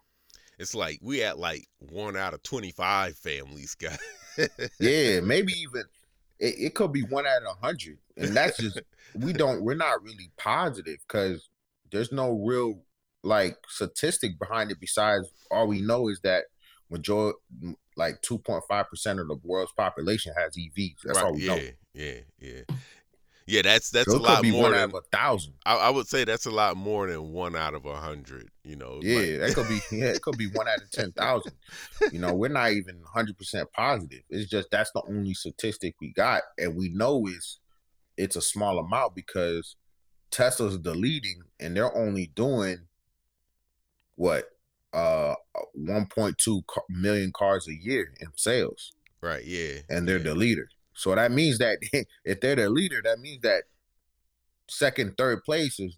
It's 0.59 0.75
like 0.75 1.01
we 1.03 1.23
at 1.25 1.39
like 1.39 1.67
one 1.81 2.17
out 2.17 2.33
of 2.35 2.43
twenty 2.45 2.71
five 2.73 3.17
families 3.19 3.75
got. 3.75 3.99
Yeah, 4.79 5.21
maybe 5.21 5.53
even 5.55 5.83
it, 6.39 6.55
it 6.59 6.75
could 6.75 6.93
be 6.93 7.03
one 7.03 7.27
out 7.27 7.43
of 7.43 7.57
a 7.61 7.67
hundred. 7.67 7.99
And 8.17 8.37
that's 8.37 8.59
just 8.59 8.81
we 9.15 9.33
don't 9.33 9.63
we're 9.63 9.75
not 9.75 10.03
really 10.03 10.31
positive 10.39 10.99
because 11.07 11.49
there's 11.93 12.13
no 12.13 12.33
real 12.33 12.83
like 13.23 13.57
statistic 13.69 14.39
behind 14.39 14.71
it 14.71 14.79
besides 14.81 15.29
all 15.51 15.67
we 15.67 15.81
know 15.81 16.09
is 16.09 16.21
that 16.23 16.45
major 16.91 17.33
like 17.97 18.21
2.5 18.23 18.89
percent 18.89 19.19
of 19.21 19.29
the 19.29 19.37
world's 19.43 19.73
population 19.73 20.33
has 20.39 20.57
EVs. 20.57 20.97
That's 21.05 21.19
all 21.19 21.33
we 21.35 21.43
Yeah. 21.47 21.55
know. 21.57 21.63
Yeah. 21.95 22.15
Yeah. 22.39 22.61
Yeah. 23.47 23.63
That's 23.63 23.91
that's 23.91 24.11
So 24.11 24.19
a 24.19 24.21
lot 24.21 24.45
more 24.45 24.71
than 24.71 24.91
a 24.95 25.01
thousand. 25.17 25.55
I, 25.65 25.77
I 25.77 25.91
would 25.91 26.07
say 26.07 26.25
that's 26.25 26.47
a 26.47 26.51
lot 26.51 26.77
more 26.77 27.07
than 27.07 27.33
one 27.33 27.57
out 27.57 27.75
of 27.75 27.87
a 27.87 27.97
hundred. 27.97 28.51
You 28.65 28.77
know. 28.77 29.01
Yeah, 29.03 29.19
like- 29.19 29.41
that 29.41 29.55
could 29.55 29.69
be 29.69 29.81
yeah, 29.97 30.07
it 30.07 30.23
could 30.23 30.39
be 30.39 30.49
one 30.49 30.69
out 30.69 30.83
of 30.83 30.91
ten 30.91 31.13
thousand. 31.13 31.53
You 32.13 32.19
know, 32.19 32.35
we're 32.35 32.49
not 32.49 32.73
even 32.73 33.01
hundred 33.05 33.39
percent 33.39 33.73
positive. 33.73 34.23
It's 34.29 34.51
just 34.51 34.71
that's 34.71 34.91
the 34.93 35.03
only 35.09 35.35
statistic 35.35 35.95
we 36.01 36.13
got, 36.13 36.43
and 36.59 36.77
we 36.77 36.89
know 36.91 37.27
is 37.27 37.59
it's 38.17 38.37
a 38.37 38.43
small 38.43 38.79
amount 38.79 39.15
because 39.15 39.77
Tesla's 40.31 40.81
the 40.81 40.95
leading, 40.95 41.43
and 41.61 41.77
they're 41.77 41.97
only 41.97 42.31
doing 42.35 42.79
what 44.17 44.51
uh 44.93 45.35
1.2 45.79 46.63
million 46.89 47.31
cars 47.33 47.69
a 47.69 47.75
year 47.75 48.13
in 48.21 48.29
sales, 48.35 48.93
right. 49.21 49.45
Yeah. 49.45 49.81
and 49.91 50.09
they're 50.09 50.19
yeah. 50.19 50.25
the 50.25 50.35
leader. 50.35 50.69
So 50.97 51.15
that 51.15 51.31
means 51.31 51.59
that 51.59 51.79
if 52.25 52.41
they're 52.41 52.57
the 52.57 52.69
leader, 52.71 53.01
that 53.05 53.21
means 53.21 53.43
that 53.43 53.65
second, 54.69 55.17
third 55.17 55.45
place 55.45 55.79
is 55.79 55.97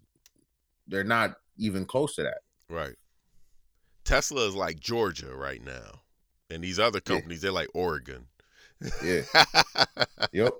they're 0.87 1.03
not 1.03 1.35
even 1.57 1.85
close 1.85 2.15
to 2.15 2.23
that. 2.23 2.39
Right. 2.69 2.95
Tesla 4.03 4.47
is 4.47 4.55
like 4.55 4.79
Georgia 4.79 5.33
right 5.35 5.63
now, 5.63 6.01
and 6.49 6.63
these 6.63 6.79
other 6.79 6.99
Yeah. 7.05 7.13
companies 7.15 7.41
they're 7.41 7.51
like 7.51 7.69
Oregon. 7.73 8.27
Yeah. 9.03 9.21
Yep. 10.33 10.51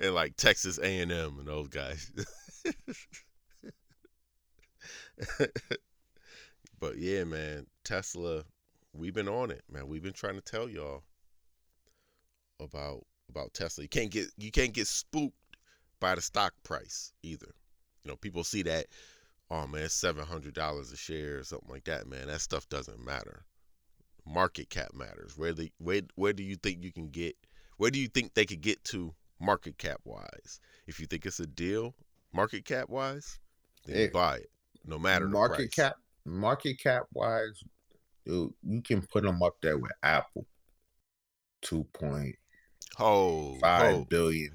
and 0.00 0.14
like 0.14 0.36
Texas 0.36 0.78
A 0.78 1.00
and 1.00 1.10
M 1.12 1.38
and 1.40 1.48
those 1.48 1.68
guys. 1.68 2.10
but 6.80 6.96
yeah, 6.96 7.24
man, 7.24 7.66
Tesla, 7.84 8.44
we've 8.94 9.14
been 9.14 9.28
on 9.28 9.50
it, 9.50 9.62
man. 9.70 9.88
We've 9.88 10.02
been 10.02 10.12
trying 10.12 10.36
to 10.36 10.40
tell 10.40 10.68
y'all 10.68 11.02
about 12.60 13.04
about 13.28 13.54
Tesla. 13.54 13.82
You 13.82 13.88
can't 13.88 14.10
get 14.10 14.26
you 14.36 14.50
can't 14.50 14.72
get 14.72 14.86
spooked 14.86 15.36
by 16.00 16.14
the 16.14 16.20
stock 16.20 16.54
price 16.62 17.12
either. 17.22 17.54
You 18.04 18.10
know, 18.10 18.16
people 18.16 18.44
see 18.44 18.62
that, 18.62 18.86
oh 19.50 19.66
man, 19.66 19.88
seven 19.88 20.24
hundred 20.24 20.54
dollars 20.54 20.92
a 20.92 20.96
share 20.96 21.38
or 21.38 21.44
something 21.44 21.70
like 21.70 21.84
that, 21.84 22.06
man. 22.06 22.26
That 22.28 22.40
stuff 22.40 22.68
doesn't 22.68 23.04
matter. 23.04 23.44
Market 24.26 24.70
cap 24.70 24.92
matters. 24.94 25.36
Where 25.36 25.52
the 25.52 25.72
where 25.78 26.02
where 26.14 26.32
do 26.32 26.42
you 26.42 26.56
think 26.56 26.82
you 26.82 26.92
can 26.92 27.08
get 27.08 27.36
where 27.76 27.90
do 27.90 27.98
you 27.98 28.08
think 28.08 28.34
they 28.34 28.44
could 28.44 28.60
get 28.60 28.82
to 28.84 29.14
market 29.40 29.78
cap 29.78 30.00
wise? 30.04 30.60
If 30.86 31.00
you 31.00 31.06
think 31.06 31.26
it's 31.26 31.40
a 31.40 31.46
deal, 31.46 31.94
market 32.32 32.64
cap 32.64 32.88
wise, 32.88 33.38
then 33.86 33.96
you 33.96 34.10
buy 34.10 34.36
it. 34.36 34.50
No 34.84 34.98
matter 34.98 35.26
the 35.26 35.32
market 35.32 35.72
cap 35.72 35.96
market 36.24 36.78
cap 36.78 37.04
wise 37.14 37.62
dude 38.26 38.52
you 38.62 38.82
can 38.82 39.02
put 39.02 39.22
them 39.24 39.42
up 39.42 39.54
there 39.62 39.78
with 39.78 39.92
apple 40.02 40.46
2.5 42.98 43.60
Hold, 43.62 44.08
billion. 44.08 44.52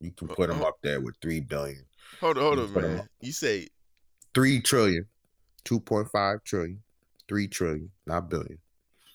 you 0.00 0.10
can 0.12 0.28
put 0.28 0.48
them 0.48 0.62
up 0.62 0.76
there 0.82 1.00
with 1.00 1.16
3 1.22 1.40
billion 1.40 1.84
hold 2.20 2.38
on, 2.38 2.42
hold 2.44 2.58
on, 2.58 2.72
man. 2.72 3.08
You 3.20 3.32
say 3.32 3.68
3 4.34 4.60
trillion 4.60 5.06
2.5 5.64 6.44
trillion 6.44 6.82
3 7.28 7.48
trillion 7.48 7.90
not 8.06 8.28
billion 8.28 8.58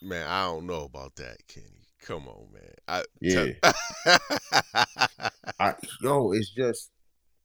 Man, 0.01 0.25
I 0.27 0.45
don't 0.45 0.65
know 0.65 0.85
about 0.85 1.17
that, 1.17 1.45
Kenny. 1.49 1.85
Come 2.01 2.29
on, 2.29 2.47
man. 2.53 2.73
I 2.87 3.03
Yeah. 3.19 3.47
I, 5.59 5.75
yo 6.01 6.31
it's 6.31 6.51
just 6.51 6.91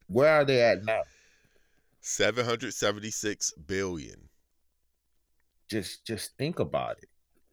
where 0.06 0.34
are 0.36 0.44
they 0.44 0.62
at 0.62 0.84
now 0.84 1.02
Seven 2.00 2.44
hundred 2.44 2.74
seventy-six 2.74 3.52
billion. 3.66 4.28
just 5.68 6.06
just 6.06 6.36
think 6.36 6.58
about 6.60 6.98
it 6.98 7.08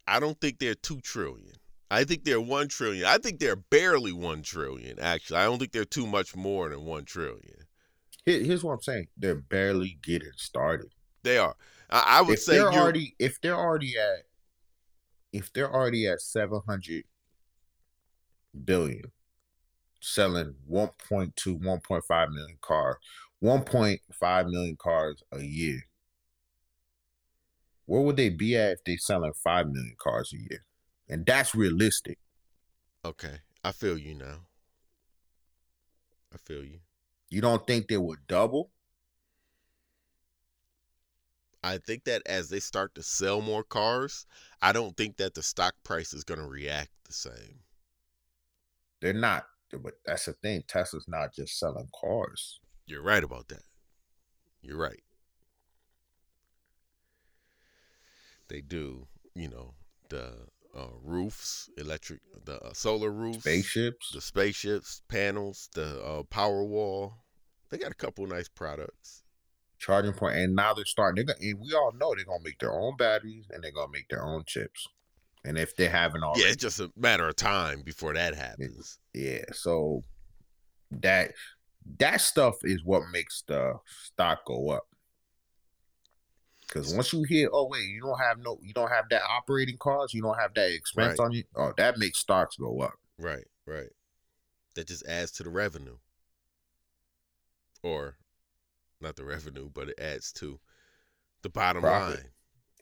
I 0.07 0.19
don't 0.19 0.39
think 0.39 0.59
they're 0.59 0.75
two 0.75 0.99
trillion. 1.01 1.53
I 1.91 2.05
think 2.05 2.23
they're 2.23 2.39
one 2.39 2.69
trillion. 2.69 3.05
I 3.05 3.17
think 3.17 3.39
they're 3.39 3.57
barely 3.57 4.13
one 4.13 4.43
trillion. 4.43 4.97
Actually, 4.97 5.39
I 5.39 5.43
don't 5.43 5.59
think 5.59 5.73
they're 5.73 5.83
too 5.83 6.07
much 6.07 6.37
more 6.37 6.69
than 6.69 6.85
one 6.85 7.03
trillion. 7.03 7.67
Here, 8.25 8.41
here's 8.43 8.63
what 8.63 8.73
i'm 8.73 8.81
saying 8.81 9.07
they're 9.17 9.35
barely 9.35 9.97
getting 10.03 10.31
started 10.35 10.93
They 11.23 11.37
are. 11.37 11.55
I, 11.89 12.19
I 12.19 12.21
would 12.21 12.33
if 12.33 12.43
say 12.43 12.53
they're 12.53 12.71
already 12.71 13.15
if 13.19 13.41
they're 13.41 13.57
already 13.57 13.97
at 13.97 14.25
if 15.33 15.51
they're 15.51 15.73
already 15.73 16.07
at 16.07 16.21
700 16.21 17.03
billion 18.63 19.11
selling 20.01 20.55
1.2 20.71 21.33
1.5 21.35 22.29
million 22.31 22.57
cars 22.61 22.95
1.5 23.43 24.49
million 24.49 24.77
cars 24.77 25.23
a 25.31 25.41
year 25.41 25.81
where 27.85 28.01
would 28.01 28.17
they 28.17 28.29
be 28.29 28.55
at 28.55 28.73
if 28.73 28.83
they're 28.85 28.97
selling 28.97 29.33
5 29.43 29.67
million 29.67 29.95
cars 29.99 30.31
a 30.33 30.37
year 30.37 30.63
and 31.11 31.25
that's 31.25 31.53
realistic 31.53 32.17
okay. 33.05 33.37
I 33.63 33.71
feel 33.71 33.97
you 33.97 34.15
now. 34.15 34.47
I 36.33 36.37
feel 36.37 36.63
you. 36.63 36.79
you 37.29 37.41
don't 37.41 37.65
think 37.67 37.87
they 37.87 37.97
would 37.97 38.25
double 38.27 38.71
I 41.63 41.77
think 41.77 42.05
that 42.05 42.23
as 42.25 42.49
they 42.49 42.59
start 42.59 42.95
to 42.95 43.03
sell 43.03 43.39
more 43.39 43.63
cars, 43.63 44.25
I 44.63 44.71
don't 44.71 44.97
think 44.97 45.17
that 45.17 45.35
the 45.35 45.43
stock 45.43 45.75
price 45.83 46.11
is 46.11 46.23
going 46.23 46.39
to 46.39 46.47
react 46.47 46.89
the 47.05 47.13
same. 47.13 47.59
they're 49.01 49.13
not 49.13 49.45
but 49.71 49.93
that's 50.05 50.25
the 50.25 50.33
thing 50.33 50.63
tesla's 50.67 51.05
not 51.07 51.33
just 51.33 51.59
selling 51.59 51.87
cars 51.99 52.59
You're 52.85 53.03
right 53.03 53.23
about 53.23 53.47
that. 53.49 53.63
You're 54.61 54.77
right. 54.77 55.01
They 58.49 58.61
do, 58.61 59.07
you 59.33 59.49
know, 59.49 59.73
the 60.09 60.47
uh, 60.77 60.87
roofs, 61.03 61.69
electric, 61.77 62.19
the 62.45 62.59
uh, 62.61 62.73
solar 62.73 63.11
roofs, 63.11 63.39
spaceships 63.39 64.11
the 64.13 64.21
spaceships, 64.21 65.01
panels, 65.07 65.69
the 65.75 66.01
uh, 66.03 66.23
power 66.23 66.63
wall. 66.63 67.13
They 67.69 67.77
got 67.77 67.91
a 67.91 67.95
couple 67.95 68.25
nice 68.27 68.47
products. 68.49 69.23
charging 69.79 70.13
point, 70.13 70.35
and 70.37 70.55
now 70.55 70.73
they're 70.73 70.85
starting. 70.85 71.25
They're 71.25 71.35
gonna, 71.35 71.55
we 71.59 71.73
all 71.73 71.91
know 71.99 72.13
they're 72.15 72.25
gonna 72.25 72.43
make 72.43 72.59
their 72.59 72.73
own 72.73 72.95
batteries 72.97 73.45
and 73.49 73.63
they're 73.63 73.71
gonna 73.71 73.91
make 73.91 74.09
their 74.09 74.23
own 74.23 74.43
chips. 74.45 74.87
And 75.43 75.57
if 75.57 75.75
they 75.75 75.87
haven't 75.87 76.23
already, 76.23 76.41
Yeah, 76.41 76.47
it's 76.49 76.61
just 76.61 76.79
a 76.79 76.91
matter 76.95 77.27
of 77.27 77.35
time 77.35 77.81
before 77.83 78.13
that 78.13 78.35
happens. 78.35 78.99
yeah. 79.13 79.45
So 79.53 80.03
that 80.91 81.31
that 81.97 82.21
stuff 82.21 82.55
is 82.63 82.83
what 82.83 83.03
makes 83.11 83.43
the 83.47 83.73
stock 84.05 84.45
go 84.45 84.69
up. 84.69 84.83
Because 86.71 86.93
once 86.93 87.11
you 87.11 87.23
hear, 87.23 87.49
oh 87.51 87.67
wait, 87.67 87.83
you 87.83 88.01
don't 88.01 88.17
have 88.17 88.37
no, 88.39 88.57
you 88.63 88.73
don't 88.73 88.89
have 88.89 89.05
that 89.09 89.23
operating 89.29 89.77
cost, 89.77 90.13
you 90.13 90.21
don't 90.21 90.39
have 90.39 90.53
that 90.53 90.71
expense 90.71 91.19
Right. 91.19 91.25
on 91.25 91.33
you. 91.33 91.43
Oh, 91.55 91.73
that 91.75 91.97
makes 91.97 92.19
stocks 92.19 92.55
go 92.55 92.79
up. 92.79 92.93
Right, 93.17 93.43
right. 93.67 93.89
That 94.75 94.87
just 94.87 95.05
adds 95.05 95.31
to 95.33 95.43
the 95.43 95.49
revenue. 95.49 95.97
Or 97.83 98.15
not 99.01 99.17
the 99.17 99.25
revenue, 99.25 99.69
but 99.73 99.89
it 99.89 99.99
adds 99.99 100.31
to 100.33 100.59
the 101.41 101.49
bottom 101.49 101.81
Profit. 101.81 102.23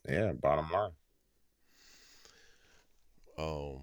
line. 0.07 0.17
Yeah, 0.17 0.33
bottom 0.33 0.69
line. 0.71 0.91
Um, 3.39 3.81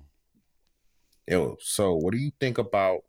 Yo, 1.26 1.56
so 1.60 1.94
what 1.96 2.12
do 2.12 2.18
you 2.18 2.30
think 2.38 2.58
about 2.58 3.00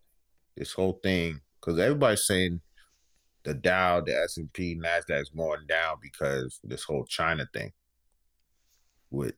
this 0.55 0.73
whole 0.73 0.99
thing? 1.03 1.41
Because 1.59 1.77
everybody's 1.77 2.25
saying 2.25 2.61
the 3.47 3.53
Dow, 3.53 4.01
the 4.01 4.13
S 4.13 4.35
and 4.35 4.51
P, 4.51 4.75
Nasdaq's 4.75 5.29
going 5.29 5.65
down 5.69 5.95
because 6.01 6.59
this 6.65 6.83
whole 6.83 7.05
China 7.05 7.47
thing 7.53 7.71
with 9.09 9.35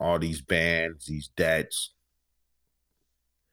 all 0.00 0.18
these 0.18 0.42
bans, 0.42 1.06
these 1.06 1.28
debts, 1.36 1.92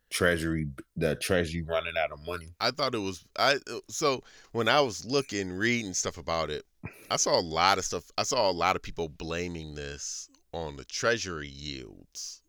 treasury, 0.09 0.65
the 0.95 1.13
treasury 1.17 1.61
running 1.61 1.93
out 1.95 2.11
of 2.11 2.25
money. 2.25 2.47
I 2.59 2.71
thought 2.71 2.95
it 2.95 3.01
was 3.01 3.23
I 3.37 3.57
so 3.87 4.23
when 4.51 4.67
I 4.67 4.81
was 4.81 5.05
looking, 5.05 5.51
reading 5.53 5.93
stuff 5.93 6.17
about 6.17 6.49
it, 6.49 6.65
I 7.11 7.17
saw 7.17 7.39
a 7.39 7.41
lot 7.41 7.77
of 7.77 7.85
stuff. 7.85 8.09
I 8.17 8.23
saw 8.23 8.49
a 8.49 8.51
lot 8.51 8.75
of 8.75 8.81
people 8.81 9.09
blaming 9.09 9.75
this 9.75 10.27
on 10.53 10.75
the 10.75 10.85
treasury 10.85 11.49
yields. 11.49 12.41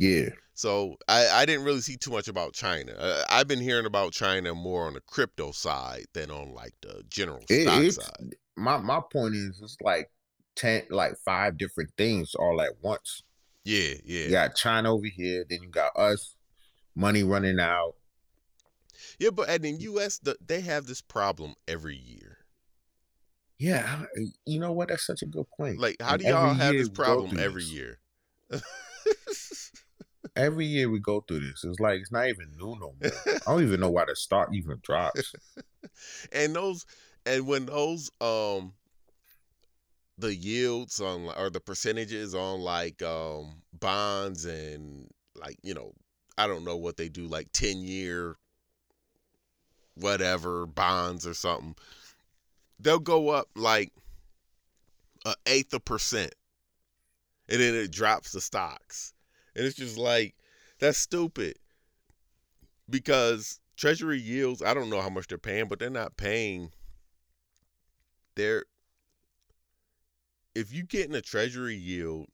Yeah, 0.00 0.30
So 0.54 0.96
I, 1.08 1.28
I 1.28 1.44
didn't 1.44 1.66
really 1.66 1.82
see 1.82 1.98
too 1.98 2.10
much 2.10 2.26
about 2.26 2.54
China. 2.54 2.92
Uh, 2.92 3.22
I've 3.28 3.46
been 3.46 3.60
hearing 3.60 3.84
about 3.84 4.14
China 4.14 4.54
more 4.54 4.86
on 4.86 4.94
the 4.94 5.02
crypto 5.02 5.52
side 5.52 6.06
than 6.14 6.30
on 6.30 6.54
like 6.54 6.72
the 6.80 7.04
general 7.10 7.44
It- 7.50 7.92
stock 7.92 8.06
side. 8.06 8.34
my 8.56 8.78
my 8.78 9.00
point 9.12 9.34
is, 9.36 9.60
it's 9.62 9.76
like 9.82 10.10
ten, 10.56 10.84
like 10.88 11.18
five 11.22 11.58
different 11.58 11.90
things 11.98 12.34
all 12.34 12.62
at 12.62 12.72
once. 12.82 13.22
Yeah, 13.62 13.92
yeah, 14.02 14.24
You 14.24 14.30
got 14.30 14.56
China 14.56 14.94
over 14.94 15.06
here, 15.06 15.44
then 15.50 15.60
you 15.62 15.68
got 15.68 15.94
us, 15.94 16.34
money 16.96 17.22
running 17.22 17.60
out. 17.60 17.92
yeah. 19.18 19.28
But 19.28 19.50
and 19.50 19.66
in 19.66 19.80
U.S., 19.80 20.18
the, 20.18 20.34
they 20.44 20.62
have 20.62 20.86
this 20.86 21.02
problem 21.02 21.56
every 21.68 21.96
year. 21.96 22.38
Yeah, 23.58 24.04
you 24.46 24.60
know 24.60 24.72
what? 24.72 24.88
That's 24.88 25.04
such 25.04 25.20
a 25.20 25.26
good 25.26 25.44
point. 25.54 25.78
Like, 25.78 25.96
how 26.00 26.14
And 26.14 26.22
do 26.22 26.28
y'all 26.28 26.54
have 26.54 26.72
this 26.72 26.88
problem 26.88 27.38
every 27.38 27.64
year? 27.64 27.98
Every 30.40 30.64
year 30.64 30.88
we 30.88 31.00
go 31.00 31.20
through 31.20 31.40
this. 31.40 31.64
It's 31.64 31.80
like 31.80 32.00
it's 32.00 32.10
not 32.10 32.28
even 32.28 32.50
new 32.56 32.76
no 32.80 32.94
more. 33.00 33.12
I 33.26 33.38
don't 33.46 33.62
even 33.62 33.80
know 33.82 33.90
why 33.90 34.06
the 34.06 34.16
stock 34.16 34.48
even 34.54 34.78
drops. 34.82 35.34
and 36.32 36.56
those 36.56 36.86
and 37.26 37.46
when 37.46 37.66
those 37.66 38.10
um 38.20 38.72
the 40.16 40.34
yields 40.34 41.00
on 41.00 41.28
or 41.36 41.50
the 41.50 41.60
percentages 41.60 42.34
on 42.34 42.60
like 42.60 43.02
um 43.02 43.62
bonds 43.72 44.44
and 44.44 45.08
like 45.34 45.56
you 45.62 45.72
know 45.72 45.92
i 46.36 46.46
don't 46.46 46.64
know 46.64 46.76
what 46.76 46.96
they 46.98 47.08
do 47.08 47.26
like 47.26 47.50
10 47.52 47.78
year 47.78 48.36
whatever 49.94 50.66
bonds 50.66 51.26
or 51.26 51.32
something 51.32 51.74
they'll 52.78 52.98
go 52.98 53.30
up 53.30 53.48
like 53.56 53.92
a 55.24 55.34
eighth 55.46 55.72
of 55.72 55.84
percent 55.84 56.34
and 57.48 57.60
then 57.60 57.74
it 57.74 57.90
drops 57.90 58.32
the 58.32 58.40
stocks 58.40 59.14
and 59.54 59.64
it's 59.66 59.76
just 59.76 59.98
like 59.98 60.34
that's 60.78 60.98
stupid. 60.98 61.56
Because 62.88 63.60
treasury 63.76 64.18
yields 64.18 64.60
i 64.60 64.74
don't 64.74 64.90
know 64.90 65.00
how 65.00 65.08
much 65.08 65.26
they're 65.26 65.38
paying 65.38 65.66
but 65.66 65.78
they're 65.78 65.88
not 65.88 66.18
paying 66.18 66.70
they're 68.34 68.66
if 70.54 70.70
you 70.70 70.82
get 70.82 71.08
in 71.08 71.14
a 71.14 71.22
treasury 71.22 71.74
yield 71.74 72.26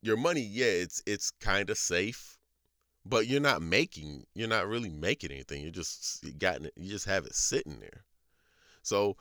your 0.00 0.16
money 0.16 0.40
yeah 0.40 0.66
it's 0.66 1.00
it's 1.06 1.30
kind 1.30 1.70
of 1.70 1.78
safe 1.78 2.36
but 3.04 3.26
you're 3.26 3.40
not 3.40 3.62
making 3.62 4.24
you're 4.34 4.48
not 4.48 4.68
really 4.68 4.90
making 4.90 5.30
anything. 5.32 5.62
You're 5.62 5.70
just 5.70 6.24
you 6.24 6.32
got 6.32 6.62
you 6.62 6.90
just 6.90 7.06
have 7.06 7.26
it 7.26 7.34
sitting 7.34 7.80
there. 7.80 8.04
So 8.82 9.16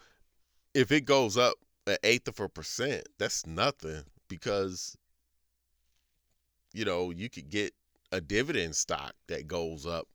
if 0.74 0.91
it 0.91 1.05
goes 1.05 1.38
up 1.38 1.55
an 1.88 1.98
eighth 2.03 2.27
of 2.27 2.39
a 2.39 2.48
percent 2.48 3.08
that's 3.17 3.46
nothing 3.46 4.03
because 4.27 4.96
you 6.74 6.86
know 6.86 7.12
you 7.12 7.30
could 7.30 7.50
get 7.50 7.74
a 8.12 8.22
dividend 8.22 8.75
stock 8.75 9.13
that 9.28 9.48
goes 9.48 9.86
up 9.86 10.08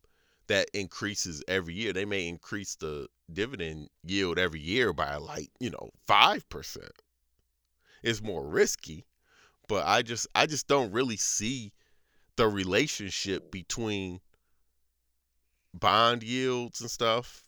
that 0.49 0.69
increases 0.75 1.43
every 1.49 1.75
year. 1.75 1.93
They 1.93 2.05
may 2.05 2.29
increase 2.29 2.77
the 2.77 3.09
dividend 3.33 3.89
yield 4.05 4.39
every 4.39 4.61
year 4.61 4.93
by 4.93 5.17
like, 5.17 5.51
you 5.59 5.71
know, 5.71 5.91
5%. 6.09 6.89
It's 8.03 8.23
more 8.23 8.47
risky, 8.47 9.05
but 9.69 9.87
I 9.87 10.03
just 10.03 10.29
I 10.35 10.47
just 10.47 10.69
don't 10.69 10.93
really 10.93 11.17
see 11.17 11.73
the 12.37 12.47
relationship 12.47 13.51
between 13.51 14.21
bond 15.75 16.23
yields 16.23 16.81
and 16.81 16.91
stuff 16.91 17.43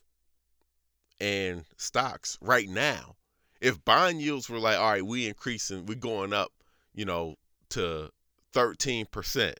and 1.20 1.64
stocks 1.76 2.38
right 2.40 2.68
now. 2.68 3.14
If 3.60 3.84
bond 3.84 4.20
yields 4.20 4.48
were 4.48 4.58
like, 4.58 4.78
all 4.78 4.90
right, 4.90 5.06
we 5.06 5.28
increasing, 5.28 5.86
we're 5.86 5.96
going 5.96 6.32
up, 6.32 6.50
you 6.94 7.04
know, 7.04 7.36
to 7.70 8.10
13%. 8.58 9.54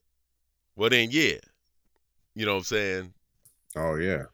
Well 0.77 0.91
then 0.91 1.09
yeah. 1.11 1.37
You 2.35 2.47
know 2.47 2.53
what 2.53 2.59
I'm 2.59 2.65
saying? 2.65 3.15
Oh 3.77 3.97
yeah, 3.97 4.25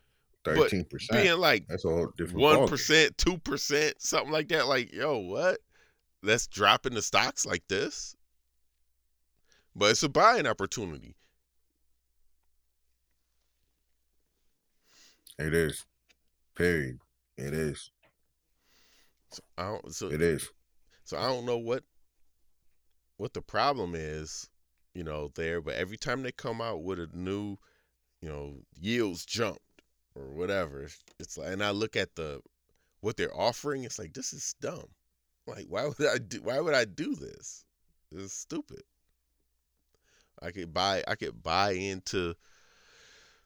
thirteen 0.45 0.85
percent. 0.85 1.23
Being 1.23 1.39
like 1.39 1.67
That's 1.69 1.85
a 1.85 1.89
whole 1.89 2.13
different. 2.17 2.41
one 2.41 2.69
two 3.17 3.39
percent, 3.39 4.03
something 4.03 4.31
like 4.31 4.49
that. 4.49 4.67
Like, 4.69 4.93
yo, 4.93 5.19
what? 5.19 5.59
That's 6.23 6.47
dropping 6.47 6.95
the 6.95 7.03
stocks 7.03 7.47
like 7.47 7.67
this. 7.69 8.15
But 9.75 9.91
it's 9.91 10.03
a 10.03 10.09
buying 10.09 10.47
opportunity. 10.47 11.17
It 15.39 15.53
is. 15.53 15.85
Period. 16.55 16.99
It 17.37 17.53
is. 17.53 17.91
So 19.31 19.43
I 19.59 19.63
don't. 19.65 19.95
So, 19.95 20.09
It 20.11 20.23
is. 20.23 20.49
so 21.05 21.19
I 21.19 21.27
don't 21.27 21.45
know 21.45 21.59
what 21.59 21.83
what 23.17 23.33
the 23.33 23.43
problem 23.43 23.95
is, 23.95 24.49
you 24.95 25.05
know, 25.05 25.31
there. 25.35 25.61
But 25.61 25.75
every 25.75 25.97
time 25.97 26.23
they 26.23 26.33
come 26.33 26.61
out 26.61 26.83
with 26.83 26.99
a 26.99 27.09
new, 27.13 27.57
you 28.21 28.29
know, 28.29 28.55
yields 28.79 29.25
jumped 29.25 29.61
or 30.15 30.33
whatever, 30.33 30.89
it's, 31.19 31.37
like, 31.37 31.53
and 31.53 31.63
I 31.63 31.71
look 31.71 31.97
at 31.97 32.15
the 32.15 32.41
what 33.01 33.17
they're 33.17 33.37
offering. 33.37 33.85
It's 33.85 33.99
like 33.99 34.15
this 34.15 34.33
is 34.33 34.55
dumb. 34.61 34.89
Like, 35.47 35.67
why 35.69 35.87
would 35.87 36.07
I 36.07 36.19
do? 36.19 36.41
Why 36.43 36.61
would 36.61 36.75
I 36.75 36.87
do 36.87 37.15
this? 37.15 37.65
It's 38.11 38.33
stupid. 38.33 38.83
I 40.41 40.51
could 40.51 40.73
buy. 40.73 41.05
I 41.07 41.15
could 41.15 41.43
buy 41.43 41.73
into 41.73 42.35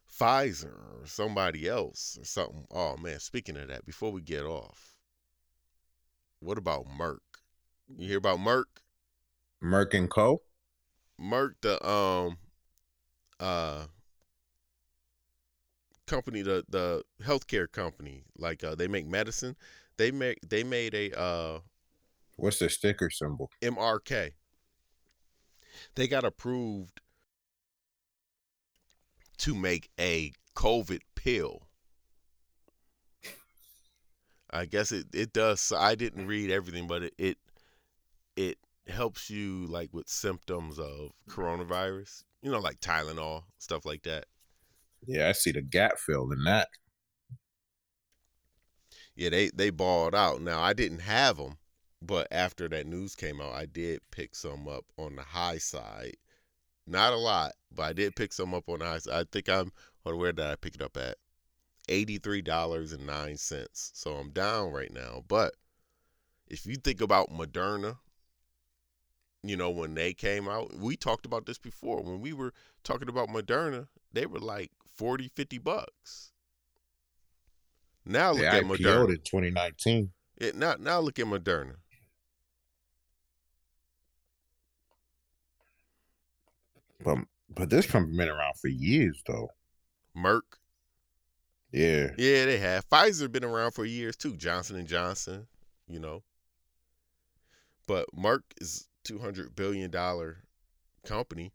Pfizer 0.09 0.77
or 1.03 1.07
somebody 1.07 1.69
else 1.69 2.17
or 2.21 2.25
something. 2.25 2.67
Oh 2.71 2.97
man, 2.97 3.19
speaking 3.19 3.57
of 3.57 3.69
that, 3.69 3.85
before 3.85 4.13
we 4.13 4.21
get 4.21 4.45
off, 4.45 4.95
what 6.41 6.59
about 6.59 6.87
Merck? 6.87 7.19
You 7.97 8.07
hear 8.07 8.19
about 8.19 8.39
Merck? 8.39 8.65
Merck 9.63 9.95
and 9.95 10.11
Co. 10.11 10.43
Merck, 11.21 11.55
the 11.61 11.85
um, 11.87 12.39
uh, 13.41 13.87
company, 16.07 16.43
the 16.43 16.65
the 16.69 17.03
healthcare 17.23 17.71
company, 17.71 18.25
like 18.37 18.65
uh, 18.65 18.75
they 18.75 18.89
make 18.89 19.07
medicine. 19.07 19.57
They 19.97 20.11
make 20.11 20.39
they 20.49 20.63
made 20.63 20.95
a 20.95 21.19
uh 21.19 21.59
What's 22.37 22.61
their 22.61 22.69
sticker 22.69 23.11
symbol? 23.11 23.51
MRK. 23.63 24.33
They 25.97 26.07
got 26.07 26.25
approved 26.25 27.01
to 29.39 29.55
make 29.55 29.91
a 29.99 30.33
COVID 30.55 31.01
pill. 31.15 31.63
I 34.51 34.65
guess 34.65 34.93
it, 34.93 35.07
it 35.13 35.33
does. 35.33 35.73
I 35.77 35.95
didn't 35.95 36.27
read 36.27 36.51
everything, 36.51 36.87
but 36.87 37.03
it, 37.03 37.15
it 37.19 37.39
it 38.37 38.59
helps 38.91 39.31
you 39.31 39.67
like 39.67 39.91
with 39.93 40.09
symptoms 40.09 40.79
of 40.79 41.11
coronavirus. 41.29 42.25
You 42.43 42.53
know, 42.53 42.61
like 42.61 42.81
Tylenol, 42.81 43.43
stuff 43.59 43.85
like 43.85 44.03
that. 44.05 44.27
Yeah, 45.07 45.29
I 45.29 45.33
see 45.33 45.53
the 45.53 45.63
gap 45.63 45.99
fill 45.99 46.31
in 46.33 46.45
that. 46.45 46.69
Yeah, 49.15 49.31
they 49.31 49.51
they 49.51 49.71
balled 49.71 50.15
out. 50.15 50.41
Now 50.41 50.61
I 50.61 50.73
didn't 50.73 51.01
have 51.01 51.37
them, 51.37 51.59
but 52.01 52.29
after 52.31 52.69
that 52.69 52.87
news 52.87 53.17
came 53.17 53.41
out, 53.41 53.53
I 53.53 53.67
did 53.67 54.01
pick 54.11 54.37
some 54.37 54.69
up 54.69 54.85
on 54.97 55.17
the 55.17 55.23
high 55.23 55.59
side. 55.59 56.17
Not 56.87 57.13
a 57.13 57.17
lot, 57.17 57.53
but 57.75 57.83
I 57.83 57.93
did 57.93 58.17
pick 58.17 58.33
some 58.33 58.55
up 58.55 58.69
on 58.69 58.79
the 58.79 58.85
high 58.85 58.99
side. 58.99 59.21
I 59.21 59.25
think 59.31 59.49
I'm. 59.49 59.73
On, 60.05 60.17
where 60.17 60.33
did 60.33 60.47
I 60.47 60.57
pick 60.57 60.77
it 60.77 60.83
up 60.83 60.97
at? 60.97 61.17
Eighty-three 61.89 62.43
dollars 62.43 62.93
and 62.93 63.07
nine 63.07 63.37
cents. 63.37 63.91
So 63.95 64.13
I'm 64.13 64.31
down 64.31 64.73
right 64.73 64.93
now. 64.93 65.25
But 65.27 65.55
if 66.47 66.65
you 66.65 66.77
think 66.77 67.01
about 67.01 67.31
Moderna, 67.31 67.99
you 69.43 69.57
know 69.57 69.71
when 69.71 69.95
they 69.95 70.13
came 70.13 70.49
out, 70.49 70.75
we 70.77 70.97
talked 70.97 71.27
about 71.27 71.47
this 71.47 71.59
before. 71.59 72.03
When 72.03 72.21
we 72.21 72.33
were 72.33 72.53
talking 72.85 73.09
about 73.09 73.29
Moderna, 73.29 73.89
they 74.13 74.27
were 74.27 74.41
like 74.41 74.71
40, 74.97 75.29
50 75.35 75.59
bucks. 75.59 76.33
Now 78.05 78.33
look 78.33 78.43
at 78.43 78.65
Moderna. 78.65 79.11
in 79.11 79.19
2019. 79.19 80.11
It, 80.39 80.57
now, 80.57 80.77
now 80.79 81.01
look 81.01 81.19
at 81.19 81.27
Moderna. 81.27 81.75
But 87.05 87.19
but 87.55 87.71
this 87.71 87.87
company 87.87 88.17
been 88.17 88.29
around 88.29 88.57
for 88.57 88.69
years 88.69 89.23
though. 89.27 89.51
Merck. 90.17 90.41
Yeah. 91.71 92.11
Yeah, 92.17 92.47
they 92.47 92.59
have. 92.59 92.89
Pfizer 92.89 93.31
been 93.31 93.45
around 93.45 93.73
for 93.73 93.85
years 93.85 94.17
too. 94.17 94.37
Johnson 94.37 94.77
and 94.77 94.89
Johnson, 94.89 95.47
you 95.87 96.01
know. 96.01 96.23
But 97.87 98.07
Merck 98.17 98.43
is 98.61 98.89
two 99.09 99.19
hundred 99.19 99.57
billion 99.57 99.91
dollar 99.91 100.45
company. 101.07 101.51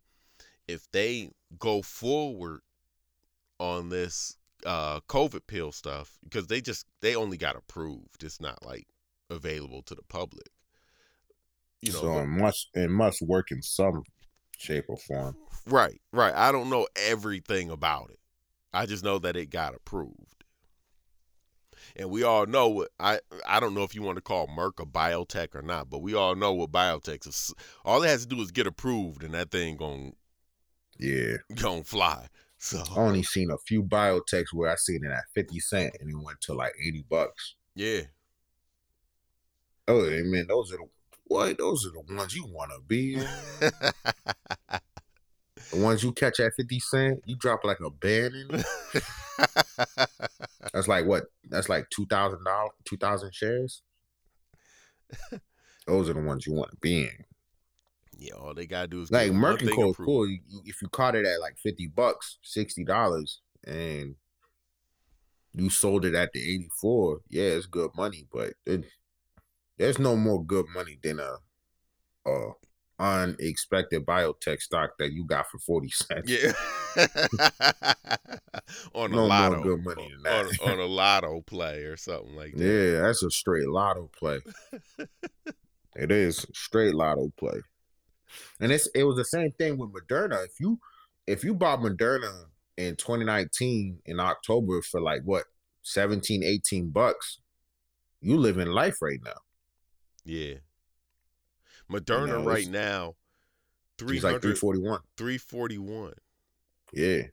if 0.67 0.89
they 0.91 1.29
go 1.59 1.81
forward 1.81 2.61
on 3.59 3.89
this 3.89 4.35
uh 4.65 4.99
COVID 5.01 5.41
pill 5.47 5.71
stuff, 5.71 6.17
because 6.23 6.47
they 6.47 6.61
just 6.61 6.85
they 7.01 7.15
only 7.15 7.37
got 7.37 7.55
approved. 7.55 8.23
It's 8.23 8.41
not 8.41 8.65
like 8.65 8.87
available 9.29 9.81
to 9.83 9.95
the 9.95 10.03
public. 10.03 10.47
You 11.81 11.91
know, 11.91 11.99
so 11.99 12.17
it 12.19 12.27
must 12.27 12.69
it 12.73 12.89
must 12.89 13.21
work 13.21 13.51
in 13.51 13.61
some 13.61 14.03
shape 14.57 14.85
or 14.87 14.97
form. 14.97 15.35
Right, 15.67 16.01
right. 16.11 16.33
I 16.33 16.51
don't 16.51 16.69
know 16.69 16.87
everything 16.95 17.69
about 17.69 18.09
it. 18.09 18.19
I 18.73 18.85
just 18.85 19.03
know 19.03 19.19
that 19.19 19.35
it 19.35 19.49
got 19.49 19.75
approved. 19.75 20.42
And 21.96 22.10
we 22.10 22.24
all 22.24 22.46
know 22.46 22.67
what 22.69 22.89
I 23.00 23.19
I 23.48 23.60
don't 23.60 23.74
know 23.74 23.84
if 23.84 23.93
you 23.96 24.02
want 24.02 24.17
to 24.17 24.22
call 24.22 24.48
Merck 24.48 24.80
a 24.82 24.86
biotech 24.86 25.56
or 25.56 25.62
not, 25.62 25.89
but 25.89 26.00
we 26.02 26.13
all 26.13 26.36
know 26.36 26.54
what 26.54 26.72
biotech 26.72 27.28
is. 27.28 27.54
All 27.86 28.04
it 28.04 28.08
has 28.08 28.26
to 28.26 28.36
do 28.36 28.41
is 28.41 28.52
get 28.52 28.67
approved 28.67 29.24
and 29.24 29.34
that 29.34 29.52
thing 29.52 29.78
going 29.78 30.15
Yeah. 30.98 31.38
going 31.56 31.84
fly. 31.84 32.28
So 32.58 32.82
I 32.96 33.00
only 33.00 33.24
seen 33.24 33.52
a 33.52 33.58
few 33.58 33.84
biotechs 33.84 34.54
where 34.54 34.72
I 34.72 34.76
seen 34.76 35.04
it 35.04 35.12
at 35.12 35.24
50 35.36 35.60
cent 35.60 35.98
and 36.00 36.10
it 36.10 36.15
went 36.15 36.39
to 36.41 36.54
like 36.54 36.74
80 36.86 37.06
bucks. 37.10 37.56
yeah. 37.76 38.02
Oh, 39.86 40.02
man, 40.10 40.46
those 40.48 40.72
are 40.72 40.78
the 40.78 40.86
what? 41.26 41.58
Those 41.58 41.86
are 41.86 41.91
the 41.91 42.15
ones 42.15 42.34
you 42.34 42.46
want 42.48 42.72
to 42.72 42.80
be. 42.88 43.22
The 45.72 45.80
ones 45.80 46.04
you 46.04 46.12
catch 46.12 46.39
at 46.39 46.54
50 46.56 46.80
cent, 46.80 47.24
you 47.26 47.36
drop 47.36 47.63
like 47.63 47.80
a 47.80 47.89
band 47.89 48.36
in. 48.36 48.63
That's 50.73 50.88
like 50.88 51.05
what? 51.05 51.25
That's 51.49 51.69
like 51.69 51.89
two 51.89 52.05
thousand 52.07 52.43
dollars, 52.43 52.71
two 52.86 52.97
thousand 52.97 53.33
shares. 53.33 53.81
Those 55.88 56.09
are 56.09 56.13
the 56.13 56.21
ones 56.21 56.47
you 56.47 56.53
want 56.53 56.71
to 56.71 56.77
be 56.77 57.03
in. 57.03 57.25
yeah, 58.17 58.33
all 58.33 58.53
they 58.53 58.65
got 58.65 58.83
to 58.83 58.88
do 58.88 59.01
is 59.01 59.12
Like 59.12 59.31
get 59.31 59.33
one 59.33 59.41
Merck 59.41 59.59
and 59.59 59.69
thing 59.69 59.75
Co. 59.75 59.89
is 59.91 59.97
cool. 59.97 60.27
If 60.65 60.81
you 60.81 60.88
caught 60.89 61.15
it 61.15 61.25
at 61.25 61.41
like 61.41 61.57
fifty 61.57 61.88
bucks, 61.88 62.38
sixty 62.41 62.83
dollars, 62.83 63.41
and 63.65 64.15
you 65.53 65.69
sold 65.69 66.05
it 66.05 66.15
at 66.15 66.31
the 66.33 66.39
eighty 66.41 66.69
four, 66.81 67.19
yeah, 67.29 67.43
it's 67.43 67.65
good 67.67 67.91
money. 67.95 68.25
But 68.31 68.53
it, 68.65 68.86
there's 69.77 69.99
no 69.99 70.15
more 70.15 70.43
good 70.43 70.65
money 70.73 70.97
than 71.03 71.19
a, 71.19 71.36
a 72.27 72.51
unexpected 72.99 74.06
biotech 74.06 74.62
stock 74.62 74.91
that 74.99 75.12
you 75.12 75.25
got 75.25 75.47
for 75.49 75.60
forty 75.60 75.89
cents. 75.89 76.29
Yeah. 76.29 76.53
on 78.93 79.12
a 79.12 79.15
No 79.15 79.27
more 79.27 79.62
good 79.62 79.84
money 79.84 80.10
than 80.12 80.23
that. 80.23 80.60
On, 80.62 80.71
on 80.71 80.79
a 80.79 80.86
lotto 80.86 81.41
play 81.41 81.84
or 81.84 81.97
something 81.97 82.36
like 82.36 82.53
that. 82.56 82.63
Yeah, 82.63 83.01
that's 83.01 83.23
a 83.23 83.32
straight 83.32 83.67
lotto 83.67 84.10
play. 84.17 84.39
it 85.95 86.12
is 86.12 86.45
straight 86.53 86.95
lotto 86.95 87.32
play. 87.38 87.62
And 88.60 88.71
it's 88.71 88.88
it 88.95 89.03
was 89.03 89.15
the 89.15 89.25
same 89.25 89.51
thing 89.51 89.77
with 89.77 89.91
Moderna. 89.91 90.45
If 90.45 90.60
you 90.60 90.79
if 91.27 91.43
you 91.43 91.53
bought 91.53 91.79
Moderna 91.79 92.45
in 92.77 92.95
2019 92.95 93.99
in 94.06 94.19
October 94.19 94.82
for 94.82 94.99
like 95.01 95.21
what 95.23 95.45
17, 95.84 96.43
18 96.43 96.89
bucks, 96.89 97.39
you 98.21 98.38
live 98.38 98.58
in 98.58 98.71
life 98.71 99.01
right 99.01 99.19
now. 99.23 99.39
Yeah. 100.25 100.56
Moderna 101.91 102.28
know, 102.28 102.43
right 102.43 102.67
now, 102.67 103.15
It's 104.00 104.24
like 104.24 104.41
300, 104.41 104.41
341. 104.58 105.00
341. 105.17 106.13
Yeah. 106.93 107.24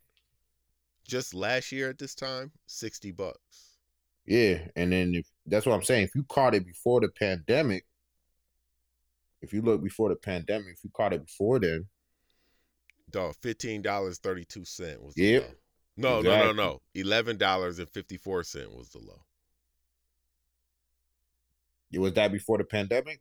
Just 1.07 1.35
last 1.35 1.73
year 1.73 1.91
at 1.91 1.99
this 1.99 2.15
time, 2.15 2.53
60 2.67 3.11
bucks. 3.13 3.79
Yeah. 4.27 4.59
And 4.77 4.93
then 4.93 5.15
if 5.15 5.27
that's 5.47 5.67
what 5.67 5.75
I'm 5.75 5.83
saying. 5.83 6.05
If 6.05 6.15
you 6.15 6.25
caught 6.25 6.55
it 6.55 6.65
before 6.67 7.01
the 7.01 7.09
pandemic, 7.09 7.85
if 9.43 9.53
you 9.53 9.63
look 9.63 9.83
before 9.83 10.09
the 10.11 10.17
pandemic, 10.17 10.75
if 10.75 10.85
you 10.85 10.91
caught 10.95 11.13
it 11.13 11.25
before 11.25 11.59
then, 11.59 11.87
Dog, 13.11 13.35
$15.32 13.43 15.01
was 15.03 15.15
yeah. 15.17 15.41
No, 15.97 16.19
Exactly. 16.21 16.47
no, 16.47 16.53
no, 16.53 16.81
no. 16.95 17.03
$11.54 17.03 18.77
was 18.77 18.89
the 18.91 18.99
low. 18.99 19.25
was 22.01 22.13
that 22.15 22.31
before 22.31 22.59
the 22.59 22.65
pandemic? 22.65 23.21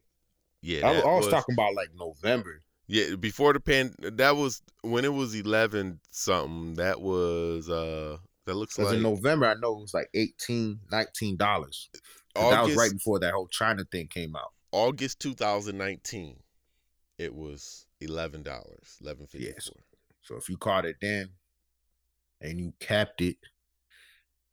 Yeah. 0.61 0.87
I, 0.87 0.99
I 0.99 1.15
was, 1.17 1.27
talking 1.27 1.53
about 1.53 1.73
like 1.75 1.89
November. 1.95 2.61
Yeah, 2.87 3.15
before 3.15 3.53
the 3.53 3.59
pan 3.59 3.93
that 4.01 4.35
was 4.35 4.61
when 4.81 5.05
it 5.05 5.13
was 5.13 5.35
11 5.35 5.99
something. 6.09 6.75
That 6.75 7.01
was 7.01 7.69
uh 7.69 8.17
that 8.45 8.55
looks 8.55 8.79
like 8.79 8.95
in 8.95 9.03
November, 9.03 9.45
I 9.45 9.53
know 9.53 9.77
it 9.77 9.81
was 9.81 9.93
like 9.93 10.09
18 10.13 10.79
dollars. 11.37 11.89
That 12.33 12.65
was 12.65 12.75
right 12.75 12.91
before 12.91 13.19
that 13.19 13.33
whole 13.33 13.47
China 13.47 13.83
thing 13.91 14.07
came 14.07 14.35
out. 14.35 14.51
August 14.71 15.19
2019. 15.19 16.37
It 17.17 17.35
was 17.35 17.85
$11, 18.01 18.43
11.54. 18.43 19.27
Yes. 19.33 19.69
So 20.21 20.37
if 20.37 20.47
you 20.47 20.57
caught 20.57 20.85
it 20.85 20.95
then, 21.01 21.29
and 22.39 22.59
you 22.59 22.73
capped 22.79 23.21
it, 23.21 23.37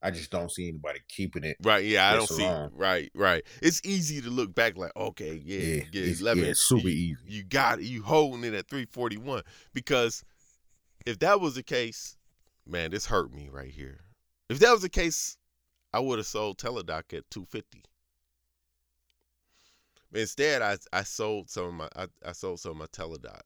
I 0.06 0.10
just 0.12 0.30
don't 0.30 0.52
see 0.52 0.68
anybody 0.68 1.00
keeping 1.08 1.42
it. 1.42 1.56
Right, 1.64 1.84
yeah, 1.84 2.08
I 2.08 2.14
don't 2.14 2.28
see. 2.28 2.44
alone. 2.44 2.70
Right, 2.76 3.10
right. 3.12 3.42
It's 3.60 3.80
easy 3.84 4.20
to 4.20 4.30
look 4.30 4.54
back 4.54 4.76
like, 4.76 4.92
okay, 4.96 5.42
yeah, 5.44 5.58
Yeah, 5.58 5.82
yeah, 5.90 6.02
it's, 6.04 6.20
eleven. 6.20 6.44
yeah, 6.44 6.50
it's 6.50 6.60
super 6.60 6.86
you, 6.86 6.94
easy. 7.12 7.22
You 7.26 7.42
got 7.42 7.80
it. 7.80 7.86
You 7.86 8.02
holding 8.04 8.44
it 8.44 8.54
at 8.54 8.68
three 8.68 8.86
forty 8.86 9.16
one 9.16 9.42
because 9.74 10.22
if 11.06 11.18
that 11.18 11.40
was 11.40 11.56
the 11.56 11.64
case, 11.64 12.16
man, 12.64 12.92
this 12.92 13.06
hurt 13.06 13.32
me 13.34 13.48
right 13.50 13.70
here. 13.72 13.98
If 14.48 14.60
that 14.60 14.70
was 14.70 14.82
the 14.82 14.88
case, 14.88 15.36
I 15.92 15.98
would 15.98 16.18
have 16.20 16.26
sold 16.28 16.58
Teladoc 16.58 17.12
at 17.12 17.28
two 17.28 17.44
fifty. 17.44 17.82
Instead, 20.14 20.62
I 20.62 20.76
I 20.92 21.02
sold 21.02 21.50
some 21.50 21.64
of 21.66 21.74
my 21.74 21.88
I, 21.96 22.06
I 22.24 22.30
sold 22.30 22.60
some 22.60 22.72
of 22.72 22.76
my 22.78 22.86
Teladoc 22.86 23.40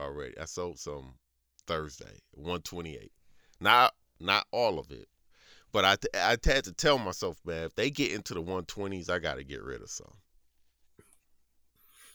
already. 0.00 0.36
I 0.36 0.46
sold 0.46 0.80
some 0.80 1.14
Thursday, 1.68 2.18
one 2.32 2.62
twenty 2.62 2.96
eight. 2.96 3.12
Not 3.60 3.94
not 4.18 4.46
all 4.50 4.80
of 4.80 4.90
it, 4.90 5.06
but 5.72 5.84
I 5.84 5.96
I 6.14 6.36
had 6.44 6.64
to 6.64 6.72
tell 6.72 6.98
myself, 6.98 7.38
man, 7.44 7.64
if 7.64 7.74
they 7.74 7.90
get 7.90 8.12
into 8.12 8.34
the 8.34 8.40
one 8.40 8.64
twenties, 8.64 9.08
I 9.08 9.18
got 9.18 9.34
to 9.34 9.44
get 9.44 9.62
rid 9.62 9.82
of 9.82 9.90
some. 9.90 10.12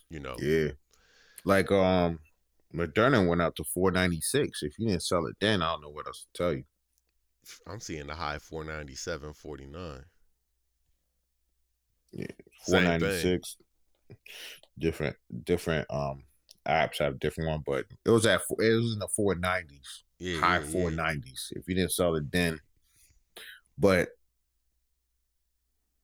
You 0.09 0.19
know, 0.19 0.35
Yeah. 0.39 0.71
Like 1.45 1.71
um 1.71 2.19
Moderna 2.73 3.27
went 3.27 3.41
up 3.41 3.55
to 3.55 3.63
496. 3.63 4.63
If 4.63 4.79
you 4.79 4.87
didn't 4.87 5.03
sell 5.03 5.25
it 5.25 5.35
then, 5.39 5.61
I 5.61 5.71
don't 5.71 5.81
know 5.81 5.89
what 5.89 6.07
else 6.07 6.25
to 6.33 6.43
tell 6.43 6.53
you. 6.53 6.63
I'm 7.67 7.79
seeing 7.79 8.07
the 8.07 8.15
high 8.15 8.39
497, 8.39 9.33
49. 9.33 10.03
Yeah, 12.13 12.27
496. 12.65 13.57
Different 14.77 15.15
different 15.43 15.87
um 15.89 16.23
apps 16.67 16.99
have 16.99 17.19
different 17.19 17.49
one, 17.49 17.63
but 17.65 17.85
it 18.05 18.09
was 18.09 18.25
at 18.25 18.41
it 18.59 18.75
was 18.75 18.93
in 18.93 18.99
the 18.99 19.07
490s. 19.07 20.03
Yeah, 20.19 20.39
high 20.39 20.59
yeah, 20.59 20.65
yeah. 20.65 20.89
490s 20.89 21.51
if 21.51 21.67
you 21.67 21.75
didn't 21.75 21.91
sell 21.91 22.15
it 22.15 22.31
then. 22.31 22.59
But 23.81 24.09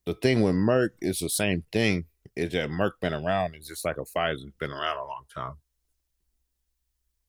the 0.05 0.15
thing 0.15 0.41
with 0.41 0.55
Merck 0.55 0.89
is 0.99 1.19
the 1.19 1.29
same 1.29 1.63
thing. 1.71 2.05
Is 2.35 2.53
that 2.53 2.69
Merck 2.71 2.93
been 2.99 3.13
around? 3.13 3.53
It's 3.53 3.67
just 3.67 3.85
like 3.85 3.97
a 3.97 4.01
Pfizer's 4.01 4.51
been 4.59 4.71
around 4.71 4.97
a 4.97 5.05
long 5.05 5.25
time. 5.33 5.57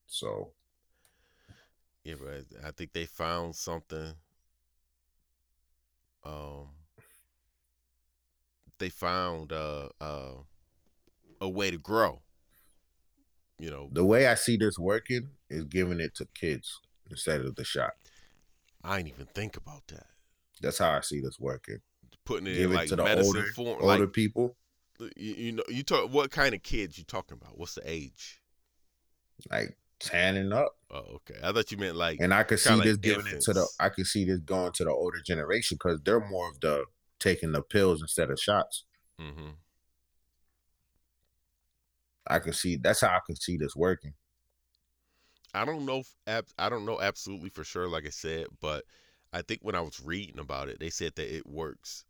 So 0.07 0.53
Yeah, 2.03 2.15
but 2.21 2.45
I 2.65 2.71
think 2.71 2.93
they 2.93 3.05
found 3.05 3.55
something. 3.55 4.15
Um, 6.23 6.69
they 8.79 8.89
found 8.89 9.51
uh 9.53 9.89
uh 10.01 10.35
a 11.41 11.49
way 11.49 11.71
to 11.71 11.77
grow. 11.77 12.21
You 13.59 13.69
know, 13.69 13.89
the 13.91 14.05
way 14.05 14.27
I 14.27 14.35
see 14.35 14.57
this 14.57 14.79
working 14.79 15.29
is 15.49 15.65
giving 15.65 15.99
it 15.99 16.15
to 16.15 16.27
kids 16.33 16.79
instead 17.09 17.41
of 17.41 17.55
the 17.55 17.63
shot. 17.63 17.91
I 18.83 18.97
didn't 18.97 19.09
even 19.09 19.27
think 19.27 19.57
about 19.57 19.87
that. 19.89 20.07
That's 20.61 20.77
how 20.77 20.91
I 20.91 21.01
see 21.01 21.21
this 21.21 21.37
working. 21.39 21.79
Putting 22.25 22.47
it 22.47 22.55
Give 22.55 22.65
in 22.65 22.71
it 22.71 22.75
like 22.75 22.89
to 22.89 22.95
the 22.95 23.03
medicine 23.03 23.37
older, 23.37 23.51
form, 23.53 23.81
older 23.81 24.05
like 24.05 24.13
people, 24.13 24.55
you, 24.99 25.33
you 25.33 25.51
know, 25.53 25.63
you 25.69 25.83
talk. 25.83 26.11
What 26.11 26.31
kind 26.31 26.53
of 26.53 26.63
kids 26.63 26.97
you 26.97 27.03
talking 27.03 27.37
about? 27.41 27.57
What's 27.57 27.75
the 27.75 27.81
age? 27.85 28.41
like 29.49 29.77
tanning 29.99 30.51
up. 30.51 30.75
Oh, 30.91 31.19
okay. 31.29 31.39
I 31.43 31.51
thought 31.51 31.71
you 31.71 31.77
meant 31.77 31.95
like 31.95 32.19
And 32.19 32.33
I 32.33 32.43
could 32.43 32.59
see 32.59 32.69
Kinda 32.69 32.83
this 32.83 32.93
like 32.95 33.01
giving 33.01 33.27
it 33.27 33.41
to 33.41 33.53
the. 33.53 33.67
I 33.79 33.89
could 33.89 34.07
see 34.07 34.25
this 34.25 34.39
going 34.39 34.71
to 34.73 34.83
the 34.83 34.91
older 34.91 35.19
generation 35.25 35.77
because 35.79 35.99
they're 36.03 36.25
more 36.27 36.49
of 36.49 36.59
the 36.59 36.85
taking 37.19 37.51
the 37.51 37.61
pills 37.61 38.01
instead 38.01 38.29
of 38.31 38.39
shots. 38.39 38.85
hmm 39.19 39.49
I 42.27 42.37
can 42.39 42.53
see 42.53 42.75
that's 42.75 43.01
how 43.01 43.07
I 43.07 43.19
can 43.25 43.35
see 43.35 43.57
this 43.57 43.75
working. 43.75 44.13
I 45.53 45.65
don't 45.65 45.85
know. 45.85 46.03
I 46.27 46.69
don't 46.69 46.85
know 46.85 47.01
absolutely 47.01 47.49
for 47.49 47.63
sure. 47.63 47.87
Like 47.87 48.05
I 48.05 48.11
said, 48.11 48.47
but 48.61 48.85
I 49.31 49.41
think 49.41 49.61
when 49.61 49.75
I 49.75 49.81
was 49.81 50.01
reading 50.03 50.39
about 50.39 50.69
it, 50.69 50.79
they 50.79 50.89
said 50.89 51.13
that 51.15 51.33
it 51.35 51.45
works. 51.47 52.03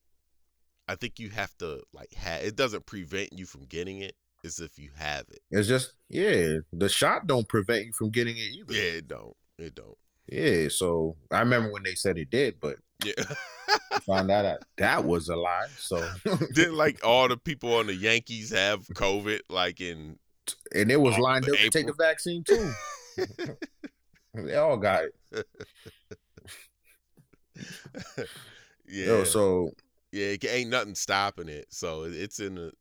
I 0.88 0.96
think 0.96 1.20
you 1.20 1.30
have 1.30 1.56
to 1.60 1.82
like 1.94 2.14
have. 2.14 2.44
It 2.44 2.56
doesn't 2.56 2.86
prevent 2.86 3.34
you 3.34 3.46
from 3.46 3.66
getting 3.66 4.02
it. 4.02 4.16
It's 4.44 4.60
if 4.60 4.80
you 4.80 4.92
have 4.96 5.26
it. 5.30 5.40
It's 5.52 5.68
just 5.68 5.94
yeah, 6.10 6.58
the 6.72 6.88
shot 6.90 7.28
don't 7.28 7.48
prevent 7.48 7.86
you 7.86 7.92
from 7.94 8.10
getting 8.10 8.38
it 8.38 8.52
either. 8.58 8.74
Yeah, 8.74 8.98
it 8.98 9.08
don't. 9.08 9.36
It 9.58 9.76
don't. 9.76 9.98
Yeah, 10.28 10.68
so 10.70 11.18
I 11.32 11.40
remember 11.40 11.72
when 11.72 11.84
they 11.84 11.96
said 11.96 12.18
it 12.18 12.30
did, 12.30 12.60
but 12.62 12.78
Yeah. 13.04 13.14
found 14.06 14.32
out 14.32 14.44
that 14.44 14.64
that 14.78 15.04
was 15.04 15.28
a 15.30 15.36
lie. 15.36 15.68
So 15.78 16.08
Didn't 16.54 16.76
like 16.76 17.06
all 17.06 17.28
the 17.28 17.38
people 17.38 17.76
on 17.76 17.88
the 17.88 17.96
Yankees 17.96 18.52
have 18.52 18.88
COVID 18.88 19.42
like 19.50 19.82
in 19.82 20.18
and 20.74 20.90
it 20.90 21.00
was 21.00 21.18
lined 21.18 21.48
up 21.50 21.56
to 21.56 21.70
take 21.70 21.88
the 21.88 21.94
vaccine 21.94 22.44
too. 22.44 22.72
They 24.36 24.56
all 24.56 24.78
got 24.78 25.06
it. 25.06 25.16
yeah. 28.88 29.06
Yo, 29.06 29.24
so 29.24 29.72
yeah, 30.12 30.28
it 30.28 30.46
ain't 30.46 30.70
nothing 30.70 30.96
stopping 30.96 31.50
it. 31.50 31.68
So 31.70 32.04
it's 32.04 32.40
in 32.40 32.56
the 32.56 32.72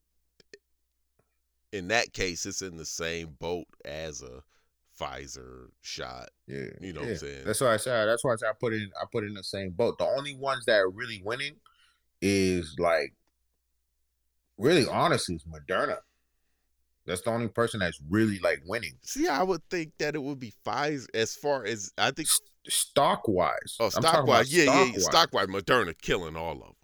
in 1.72 1.88
that 1.88 2.12
case, 2.12 2.46
it's 2.46 2.62
in 2.62 2.76
the 2.76 2.84
same 2.84 3.36
boat 3.38 3.66
as 3.84 4.22
a 4.22 4.42
Pfizer 4.98 5.68
shot. 5.80 6.30
yeah, 6.46 6.66
You 6.80 6.92
know 6.92 7.00
what 7.00 7.10
I'm 7.10 7.16
saying? 7.16 7.44
That's 7.44 7.60
why 7.60 7.74
I 7.74 7.76
said. 7.76 8.06
That's 8.06 8.24
why 8.24 8.32
I 8.32 8.36
said 8.36 8.48
I 8.48 8.52
put 8.58 8.72
it. 8.72 8.82
In, 8.82 8.90
I 9.00 9.04
put 9.10 9.24
in 9.24 9.34
the 9.34 9.44
same 9.44 9.70
boat. 9.70 9.98
The 9.98 10.06
only 10.06 10.34
ones 10.34 10.64
that 10.66 10.78
are 10.78 10.90
really 10.90 11.22
winning 11.24 11.56
is 12.20 12.74
like, 12.78 13.14
really, 14.56 14.86
honestly, 14.86 15.36
is 15.36 15.44
Moderna. 15.44 15.98
That's 17.06 17.22
the 17.22 17.30
only 17.30 17.48
person 17.48 17.80
that's 17.80 18.00
really 18.10 18.38
like 18.40 18.60
winning 18.66 18.92
See, 19.02 19.28
I 19.28 19.42
would 19.42 19.62
think 19.70 19.92
that 19.98 20.14
it 20.14 20.22
would 20.22 20.38
be 20.38 20.52
Pfizer 20.66 21.06
as 21.14 21.34
far 21.34 21.64
as 21.64 21.92
I 21.96 22.10
think. 22.10 22.28
Stock 22.68 23.26
wise. 23.28 23.76
Oh, 23.80 23.88
stock 23.88 24.26
wise, 24.26 24.54
yeah, 24.54 24.64
yeah, 24.64 24.84
yeah, 24.84 24.98
stock 24.98 25.32
wise, 25.32 25.46
Moderna 25.46 25.96
killing 26.00 26.36
all 26.36 26.52
of 26.52 26.58
them. 26.60 26.74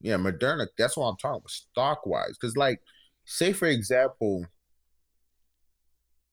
Yeah, 0.00 0.16
Moderna. 0.16 0.66
That's 0.76 0.96
what 0.96 1.06
I'm 1.06 1.16
talking 1.16 1.38
about. 1.40 1.50
Stock 1.50 2.06
wise, 2.06 2.36
because 2.40 2.56
like, 2.56 2.80
say 3.24 3.52
for 3.52 3.66
example, 3.66 4.46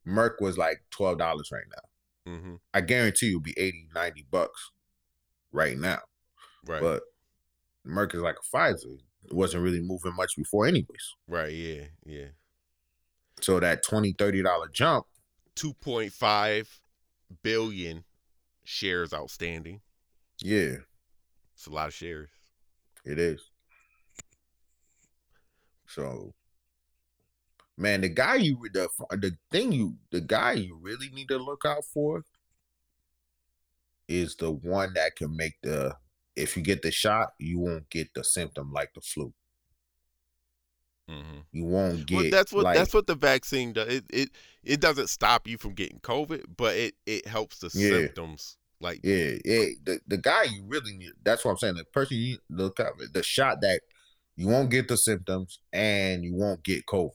Merck 0.08 0.42
was 0.42 0.58
like 0.58 0.82
twelve 0.92 1.18
dollars 1.18 1.50
right 1.52 1.64
now. 1.76 2.34
hmm 2.34 2.56
I 2.74 2.82
guarantee 2.82 3.28
you'll 3.28 3.42
be 3.42 3.58
80, 3.58 3.90
90 3.94 4.26
bucks 4.32 4.72
right 5.52 5.78
now. 5.78 6.00
Right, 6.66 6.82
But 6.82 7.04
Merck 7.88 8.14
is 8.16 8.22
like 8.22 8.36
a 8.36 8.56
Pfizer. 8.56 8.98
It 9.26 9.34
wasn't 9.34 9.64
really 9.64 9.82
moving 9.82 10.16
much 10.16 10.36
before, 10.38 10.66
anyways. 10.66 11.16
right, 11.28 11.52
yeah, 11.52 11.84
yeah. 12.06 12.28
So 13.42 13.60
that 13.60 13.84
20 13.84 14.14
$30 14.14 14.74
jump, 14.74 15.06
Two 15.56 15.74
point 15.74 16.14
five 16.14 16.80
billion 17.44 18.04
shares 18.70 19.14
outstanding. 19.14 19.82
yeah, 20.42 20.78
It's 21.56 21.68
a 21.68 21.72
lot 21.72 21.88
of 21.90 21.94
shares. 21.94 22.30
it 23.06 23.20
is. 23.20 23.52
So, 25.88 26.34
man, 27.78 28.02
the 28.02 28.10
guy 28.10 28.36
you 28.36 28.58
the 28.74 28.90
the 29.12 29.38
thing 29.52 29.72
you 29.72 29.98
the 30.12 30.22
guy 30.22 30.54
you 30.54 30.78
really 30.82 31.10
need 31.10 31.28
to 31.30 31.38
look 31.38 31.64
out 31.66 31.86
for 31.86 32.24
is 34.08 34.36
the 34.36 34.52
one 34.52 34.94
that 34.94 35.16
can 35.16 35.36
make 35.36 35.54
the 35.62 35.96
if 36.36 36.56
you 36.58 36.64
get 36.64 36.82
the 36.82 36.92
shot, 36.92 37.30
you 37.40 37.60
won't 37.60 37.90
get 37.90 38.14
the 38.14 38.24
symptom 38.24 38.72
like 38.72 38.94
the 38.94 39.02
flu. 39.02 39.34
hmm 41.10 41.40
You 41.52 41.66
won't 41.66 42.06
get. 42.06 42.16
Well, 42.16 42.26
that's 42.30 42.54
what 42.54 42.64
like, 42.64 42.76
that's 42.76 42.94
what 42.94 43.08
the 43.08 43.16
vaccine 43.16 43.74
does. 43.74 43.88
It, 43.94 44.06
it 44.10 44.30
it 44.64 44.80
doesn't 44.80 45.08
stop 45.10 45.48
you 45.48 45.58
from 45.58 45.74
getting 45.74 46.00
COVID, 46.00 46.56
but 46.56 46.76
it 46.76 46.96
it 47.06 47.28
helps 47.28 47.60
the 47.60 47.70
Yeah. 47.74 47.90
symptoms. 47.90 48.58
Like 48.82 49.02
Yeah, 49.04 49.34
yeah. 49.44 49.66
The 49.84 50.00
the 50.08 50.18
guy 50.18 50.44
you 50.44 50.64
really 50.68 50.96
need. 50.98 51.12
That's 51.24 51.44
what 51.44 51.52
I'm 51.52 51.58
saying. 51.58 51.76
The 51.76 51.86
person 51.86 52.18
you 52.18 52.38
look 52.50 52.80
up, 52.80 52.94
the 53.14 53.24
shot 53.24 53.62
that 53.62 53.82
you 54.36 54.48
won't 54.48 54.72
get 54.72 54.88
the 54.88 54.98
symptoms 54.98 55.60
and 55.74 56.24
you 56.24 56.34
won't 56.34 56.64
get 56.64 56.86
COVID. 56.86 57.12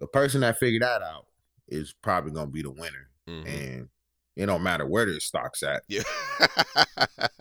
The 0.00 0.06
person 0.06 0.42
that 0.42 0.58
figured 0.58 0.82
that 0.82 1.02
out 1.02 1.26
is 1.68 1.94
probably 2.02 2.32
gonna 2.32 2.50
be 2.50 2.62
the 2.62 2.70
winner, 2.70 3.08
mhm. 3.26 3.46
and 3.46 3.88
it 4.36 4.46
don't 4.46 4.62
matter 4.62 4.86
where 4.86 5.06
the 5.06 5.20
stock's 5.20 5.62
at. 5.62 5.82
yeah, 5.88 6.02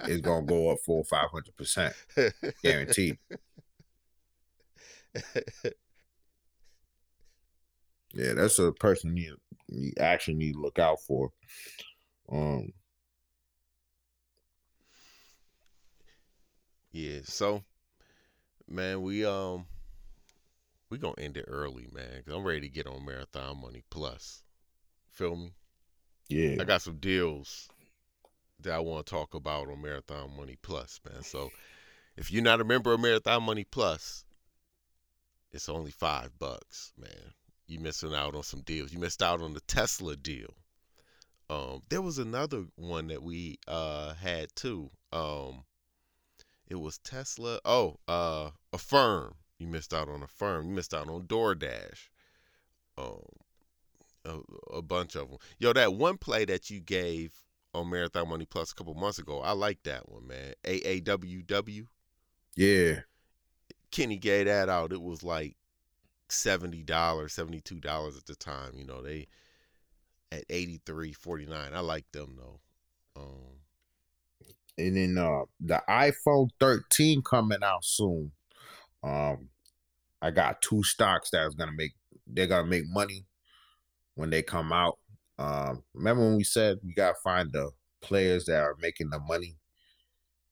It's 0.05 0.21
gonna 0.21 0.45
go 0.45 0.69
up 0.69 0.79
four 0.85 1.03
five 1.03 1.29
hundred 1.29 1.57
percent, 1.57 1.93
guaranteed. 2.63 3.17
Yeah, 8.13 8.33
that's 8.33 8.59
a 8.59 8.71
person 8.71 9.17
you 9.17 9.37
you 9.67 9.91
actually 9.99 10.35
need 10.35 10.53
to 10.53 10.61
look 10.61 10.77
out 10.79 10.99
for. 11.01 11.31
Um, 12.31 12.71
yeah. 16.93 17.19
So, 17.25 17.63
man, 18.67 19.01
we 19.01 19.25
um 19.25 19.65
we 20.89 20.97
gonna 20.97 21.15
end 21.17 21.37
it 21.37 21.45
early, 21.47 21.87
man. 21.91 22.23
Cause 22.23 22.33
I'm 22.33 22.43
ready 22.45 22.61
to 22.61 22.69
get 22.69 22.87
on 22.87 23.03
Marathon 23.03 23.61
Money 23.61 23.83
Plus. 23.89 24.43
Feel 25.11 25.35
me? 25.35 25.53
yeah, 26.29 26.61
I 26.61 26.63
got 26.63 26.81
some 26.81 26.97
deals 26.97 27.67
that 28.61 28.73
I 28.73 28.79
want 28.79 29.05
to 29.05 29.09
talk 29.09 29.33
about 29.33 29.69
on 29.69 29.81
Marathon 29.81 30.31
Money 30.37 30.57
Plus, 30.61 30.99
man. 31.11 31.23
So 31.23 31.51
if 32.15 32.31
you're 32.31 32.43
not 32.43 32.61
a 32.61 32.63
member 32.63 32.93
of 32.93 32.99
Marathon 32.99 33.43
Money 33.43 33.65
Plus, 33.65 34.23
it's 35.51 35.69
only 35.69 35.91
five 35.91 36.37
bucks, 36.39 36.93
man. 36.97 37.33
You 37.67 37.79
missing 37.79 38.13
out 38.13 38.35
on 38.35 38.43
some 38.43 38.61
deals. 38.61 38.93
You 38.93 38.99
missed 38.99 39.23
out 39.23 39.41
on 39.41 39.53
the 39.53 39.61
Tesla 39.61 40.15
deal. 40.15 40.53
Um, 41.49 41.81
there 41.89 42.01
was 42.01 42.19
another 42.19 42.65
one 42.75 43.07
that 43.07 43.21
we 43.21 43.57
uh 43.67 44.13
had 44.13 44.55
too. 44.55 44.89
Um, 45.11 45.63
it 46.73 46.79
was 46.79 46.97
Tesla. 46.97 47.59
Oh, 47.63 47.97
uh, 48.07 48.49
Affirm. 48.73 49.35
You 49.59 49.67
missed 49.67 49.93
out 49.93 50.09
on 50.09 50.23
Affirm. 50.23 50.67
You 50.67 50.73
missed 50.73 50.93
out 50.93 51.07
on 51.07 51.23
DoorDash. 51.27 52.09
Um, 52.97 53.21
a, 54.25 54.39
a 54.73 54.81
bunch 54.81 55.15
of 55.15 55.29
them. 55.29 55.37
Yo, 55.59 55.71
that 55.73 55.93
one 55.93 56.17
play 56.17 56.45
that 56.45 56.71
you 56.71 56.79
gave 56.79 57.31
on 57.75 57.89
Marathon 57.89 58.27
Money 58.27 58.45
Plus 58.45 58.71
a 58.71 58.75
couple 58.75 58.95
months 58.95 59.19
ago, 59.19 59.39
I 59.41 59.51
like 59.51 59.83
that 59.83 60.09
one, 60.09 60.27
man. 60.27 60.53
AAWW. 60.63 61.85
yeah. 62.55 63.01
Kenny 63.91 64.17
gave 64.17 64.47
that 64.47 64.69
out. 64.69 64.91
It 64.91 65.01
was 65.01 65.21
like 65.21 65.55
seventy 66.27 66.81
dollars, 66.81 67.33
seventy 67.33 67.61
two 67.61 67.79
dollars 67.79 68.17
at 68.17 68.25
the 68.25 68.35
time. 68.35 68.71
You 68.75 68.85
know, 68.85 69.03
they 69.03 69.27
at 70.31 70.45
eighty 70.49 70.81
three 70.83 71.13
forty 71.13 71.45
nine. 71.45 71.75
I 71.75 71.81
like 71.81 72.11
them 72.11 72.35
though. 72.35 72.59
Um, 73.15 73.52
and 74.77 74.95
then 74.97 75.17
uh 75.17 75.43
the 75.59 75.81
iPhone 75.89 76.49
13 76.59 77.21
coming 77.21 77.63
out 77.63 77.83
soon. 77.83 78.31
Um 79.03 79.49
I 80.21 80.31
got 80.31 80.61
two 80.61 80.83
stocks 80.83 81.29
that's 81.31 81.55
gonna 81.55 81.71
make 81.75 81.91
they're 82.27 82.47
gonna 82.47 82.67
make 82.67 82.85
money 82.87 83.25
when 84.15 84.29
they 84.29 84.41
come 84.41 84.71
out. 84.73 84.97
Um 85.37 85.83
remember 85.93 86.23
when 86.23 86.37
we 86.37 86.43
said 86.43 86.77
we 86.83 86.93
gotta 86.93 87.17
find 87.23 87.51
the 87.51 87.71
players 88.01 88.45
that 88.45 88.61
are 88.61 88.75
making 88.79 89.09
the 89.09 89.19
money? 89.19 89.57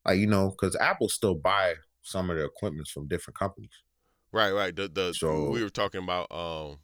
Like 0.04 0.18
you 0.18 0.26
know, 0.26 0.50
because 0.50 0.76
Apple 0.76 1.08
still 1.08 1.34
buy 1.34 1.74
some 2.02 2.30
of 2.30 2.36
the 2.36 2.44
equipments 2.44 2.90
from 2.90 3.06
different 3.08 3.38
companies. 3.38 3.70
right, 4.32 4.52
right. 4.52 4.74
The 4.74 4.88
the 4.88 5.12
So- 5.14 5.50
we 5.50 5.62
were 5.62 5.70
talking 5.70 6.02
about 6.02 6.30
um 6.32 6.78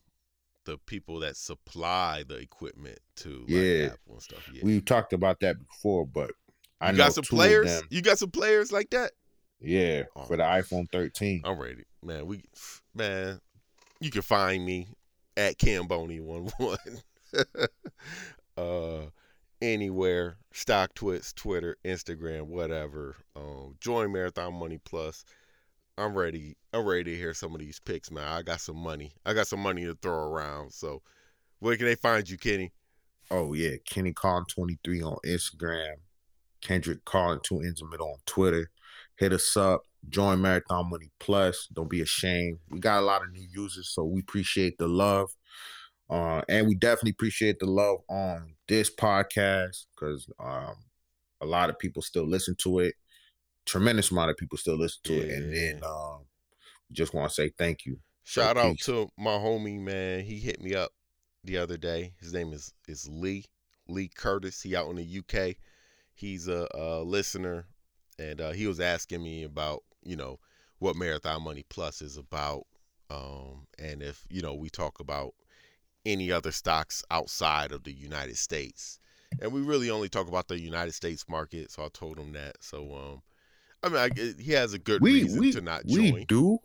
the 0.65 0.77
people 0.87 1.21
that 1.21 1.35
supply 1.37 2.23
the 2.29 2.37
equipment 2.37 2.99
to 3.17 3.39
like, 3.41 3.49
Yeah. 3.49 3.85
Apple 3.93 4.13
and 4.15 4.23
stuff. 4.23 4.51
Yeah. 4.53 4.61
We 4.63 4.81
talked 4.83 5.15
about 5.15 5.41
that 5.41 5.57
before, 5.67 6.07
but 6.07 6.31
I 6.81 6.93
got 6.93 7.15
some 7.15 7.25
players. 7.25 7.83
You 7.91 8.03
got 8.03 8.19
some 8.19 8.31
players 8.31 8.73
like 8.73 8.91
that. 8.91 9.13
Yeah, 9.61 10.05
Oh, 10.15 10.23
for 10.23 10.37
the 10.37 10.45
iPhone 10.45 10.89
13. 10.93 11.43
I'm 11.45 11.59
ready, 11.59 11.83
man. 12.03 12.27
We, 12.27 12.45
man, 12.95 13.41
you 14.01 14.11
can 14.11 14.23
find 14.23 14.65
me 14.65 14.89
at 15.37 15.59
Camboni 15.59 16.21
one 16.21 16.51
one. 16.59 16.79
Uh, 18.57 19.07
anywhere, 19.63 20.37
Stock 20.53 20.93
Twits, 20.95 21.33
Twitter, 21.33 21.77
Instagram, 21.85 22.47
whatever. 22.47 23.15
Um, 23.37 23.77
join 23.81 24.11
Marathon 24.11 24.55
Money 24.55 24.81
Plus. 24.85 25.25
I'm 25.97 26.13
ready. 26.17 26.57
I'm 26.73 26.85
ready 26.85 27.05
to 27.05 27.17
hear 27.17 27.35
some 27.35 27.55
of 27.55 27.61
these 27.61 27.79
picks, 27.79 28.11
man. 28.11 28.25
I 28.27 28.43
got 28.43 28.61
some 28.61 28.77
money. 28.77 29.13
I 29.25 29.33
got 29.33 29.47
some 29.47 29.61
money 29.61 29.85
to 29.85 29.95
throw 30.03 30.29
around. 30.29 30.73
So, 30.73 31.03
where 31.61 31.77
can 31.77 31.87
they 31.87 31.95
find 31.95 32.29
you, 32.29 32.37
Kenny? 32.37 32.73
Oh 33.31 33.53
yeah, 33.53 33.77
Kenny 33.85 34.13
twenty 34.13 34.79
three 34.83 35.03
on 35.03 35.19
Instagram, 35.25 35.95
Kendrick 36.61 37.05
Collin 37.05 37.41
two 37.43 37.61
ends 37.61 37.81
in 37.81 37.91
middle 37.91 38.09
on 38.09 38.19
Twitter. 38.27 38.71
Hit 39.17 39.33
us 39.33 39.57
up. 39.57 39.83
Join 40.09 40.41
Marathon 40.41 40.91
Money 40.91 41.11
Plus. 41.19 41.69
Don't 41.73 41.91
be 41.91 42.01
ashamed. 42.01 42.59
We 42.71 42.79
got 42.79 43.01
a 43.01 43.07
lot 43.07 43.23
of 43.23 43.33
new 43.33 43.47
users, 43.51 43.91
so 43.91 44.05
we 44.05 44.21
appreciate 44.21 44.79
the 44.79 44.87
love. 44.87 45.31
Uh, 46.09 46.43
and 46.49 46.67
we 46.67 46.75
definitely 46.75 47.11
appreciate 47.11 47.59
the 47.59 47.67
love 47.67 47.99
on 48.09 48.55
this 48.67 48.95
podcast 48.95 49.87
because 49.95 50.27
um, 50.41 50.77
a 51.41 51.47
lot 51.47 51.69
of 51.69 51.79
people 51.79 52.01
still 52.01 52.27
listen 52.27 52.55
to 52.59 52.79
it. 52.79 52.95
Tremendous 53.67 54.11
amount 54.11 54.31
of 54.31 54.37
people 54.37 54.57
still 54.57 54.79
listen 54.79 55.01
to 55.05 55.15
it, 55.15 55.31
and 55.31 55.55
then 55.55 55.81
um, 55.85 56.25
just 56.93 57.13
want 57.13 57.29
to 57.29 57.35
say 57.35 57.51
thank 57.59 57.85
you. 57.85 57.99
Shout 58.25 58.57
out 58.57 58.77
peace. 58.77 58.87
to 58.87 59.09
my 59.19 59.33
homie, 59.33 59.81
man. 59.81 60.25
He 60.25 60.39
hit 60.39 60.63
me 60.63 60.75
up 60.75 60.91
the 61.45 61.59
other 61.59 61.77
day. 61.77 62.15
His 62.21 62.33
name 62.33 62.53
is 62.53 62.73
is 62.87 63.07
Lee 63.11 63.45
Lee 63.89 64.09
Curtis. 64.09 64.63
He 64.63 64.75
out 64.75 64.89
in 64.89 64.97
the 64.97 65.19
UK. 65.19 65.57
He's 66.19 66.49
a, 66.49 66.67
a 66.75 67.03
listener, 67.03 67.67
and 68.19 68.41
uh, 68.41 68.51
he 68.51 68.67
was 68.67 68.81
asking 68.81 69.23
me 69.23 69.45
about 69.45 69.85
you 70.03 70.17
know 70.17 70.41
what 70.81 70.97
Marathon 70.97 71.43
Money 71.43 71.65
Plus 71.69 72.03
is 72.03 72.17
about, 72.17 72.67
um, 73.11 73.67
and 73.79 74.03
if 74.03 74.25
you 74.29 74.43
know 74.43 74.55
we 74.55 74.69
talk 74.69 74.99
about 75.01 75.35
any 76.05 76.33
other 76.33 76.51
stocks 76.51 77.05
outside 77.11 77.71
of 77.71 77.85
the 77.85 77.93
United 77.93 78.37
States. 78.37 78.99
And 79.43 79.53
we 79.53 79.61
really 79.61 79.91
only 79.91 80.09
talk 80.09 80.27
about 80.27 80.49
the 80.49 80.59
United 80.59 80.93
States 80.93 81.27
market, 81.29 81.71
so 81.71 81.85
I 81.85 81.89
told 81.93 82.19
him 82.19 82.33
that. 82.33 82.57
So, 82.61 82.95
um, 82.95 83.23
I 83.83 83.89
mean, 83.89 83.99
I, 84.39 84.43
he 84.43 84.53
has 84.53 84.73
a 84.73 84.79
good 84.79 85.03
We 85.03 85.23
reason 85.23 85.39
we 85.39 85.53
to 85.53 85.61
not 85.61 85.85
we 85.85 86.11
join. 86.13 86.25
do, 86.27 86.59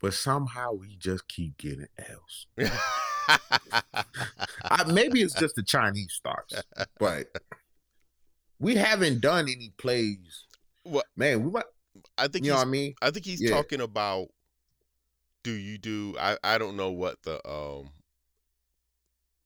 but 0.00 0.14
somehow 0.14 0.72
we 0.72 0.96
just 0.96 1.28
keep 1.28 1.58
getting 1.58 1.86
L's. 1.98 2.46
I, 4.64 4.84
maybe 4.90 5.20
it's 5.22 5.34
just 5.34 5.54
the 5.54 5.62
Chinese 5.62 6.12
stocks, 6.14 6.54
but 6.98 7.26
we 8.62 8.76
haven't 8.76 9.20
done 9.20 9.48
any 9.48 9.72
plays. 9.76 10.46
What- 10.84 11.06
man? 11.16 11.42
We 11.44 11.50
might, 11.50 11.64
I 12.16 12.28
think 12.28 12.44
you 12.44 12.52
know 12.52 12.56
what 12.58 12.66
I 12.66 12.70
mean? 12.70 12.94
I 13.02 13.10
think 13.10 13.26
he's 13.26 13.40
Yeah. 13.42 13.50
talking 13.50 13.80
about 13.80 14.28
do 15.42 15.52
you 15.52 15.76
do 15.76 16.14
I, 16.20 16.38
I 16.44 16.56
don't 16.58 16.76
know 16.76 16.92
what 16.92 17.20
the 17.22 17.36
um 17.48 17.90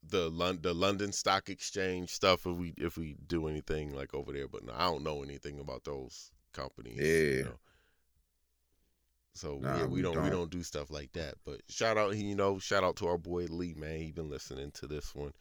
the 0.09 0.29
Lon- 0.31 0.61
the 0.62 0.74
London 0.74 1.11
Stock 1.11 1.48
Exchange 1.48 2.11
stuff 2.11 2.46
if 2.46 2.57
we 2.57 2.74
if 2.76 2.96
we 2.96 3.16
do 3.26 3.48
anything 3.48 3.94
like 3.94 4.14
over 4.14 4.33
there 4.33 4.46
but 4.48 4.64
no, 4.64 4.72
I 4.76 4.85
don't 4.90 5.02
know 5.02 5.22
anything 5.22 5.59
about 5.59 5.85
those 5.85 6.31
companies. 6.52 6.98
you 6.98 7.37
Yeah. 7.38 7.42
know. 7.44 7.59
So 9.35 9.59
Nah, 9.59 9.76
yeah, 9.79 9.85
we, 9.87 9.96
we 9.96 10.02
don't, 10.02 10.16
we 10.16 10.31
don't. 10.31 10.38
don't 10.38 10.50
do 10.50 10.62
stuff 10.62 10.90
like 10.90 11.12
that. 11.12 11.35
But 11.44 11.61
shout 11.68 11.98
out, 11.98 12.16
you 12.16 12.35
know, 12.35 12.59
shout 12.59 12.85
out 12.85 12.96
to 12.96 13.07
our 13.09 13.18
boy 13.18 13.46
Lee, 13.50 13.74
man. 13.74 13.98
He 14.00 14.12
been 14.12 14.31
listening 14.31 14.70
to 14.72 14.87
this 14.87 15.14
one, 15.14 15.33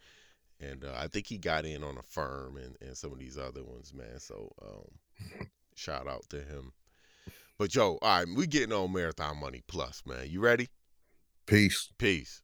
and 0.60 0.84
uh, 0.84 0.94
I 0.96 1.08
think 1.08 1.26
he 1.26 1.38
got 1.38 1.64
in 1.64 1.82
on 1.84 1.98
Affirm 1.98 2.56
and, 2.56 2.76
and 2.80 2.96
some 2.96 3.12
of 3.12 3.18
these 3.18 3.38
other 3.38 3.62
ones, 3.62 3.92
man. 3.94 4.18
So 4.18 4.52
um, 4.62 5.46
shout 5.74 6.08
out 6.08 6.24
to 6.30 6.40
him. 6.40 6.72
But 7.58 7.74
yo, 7.74 7.98
all 8.02 8.18
right, 8.18 8.26
we 8.34 8.46
getting 8.46 8.72
on 8.72 8.92
Marathon 8.92 9.40
Money 9.40 9.62
Plus, 9.66 10.02
man. 10.06 10.26
You 10.28 10.40
ready? 10.40 10.68
Peace. 11.46 11.90
Peace. 11.98 12.42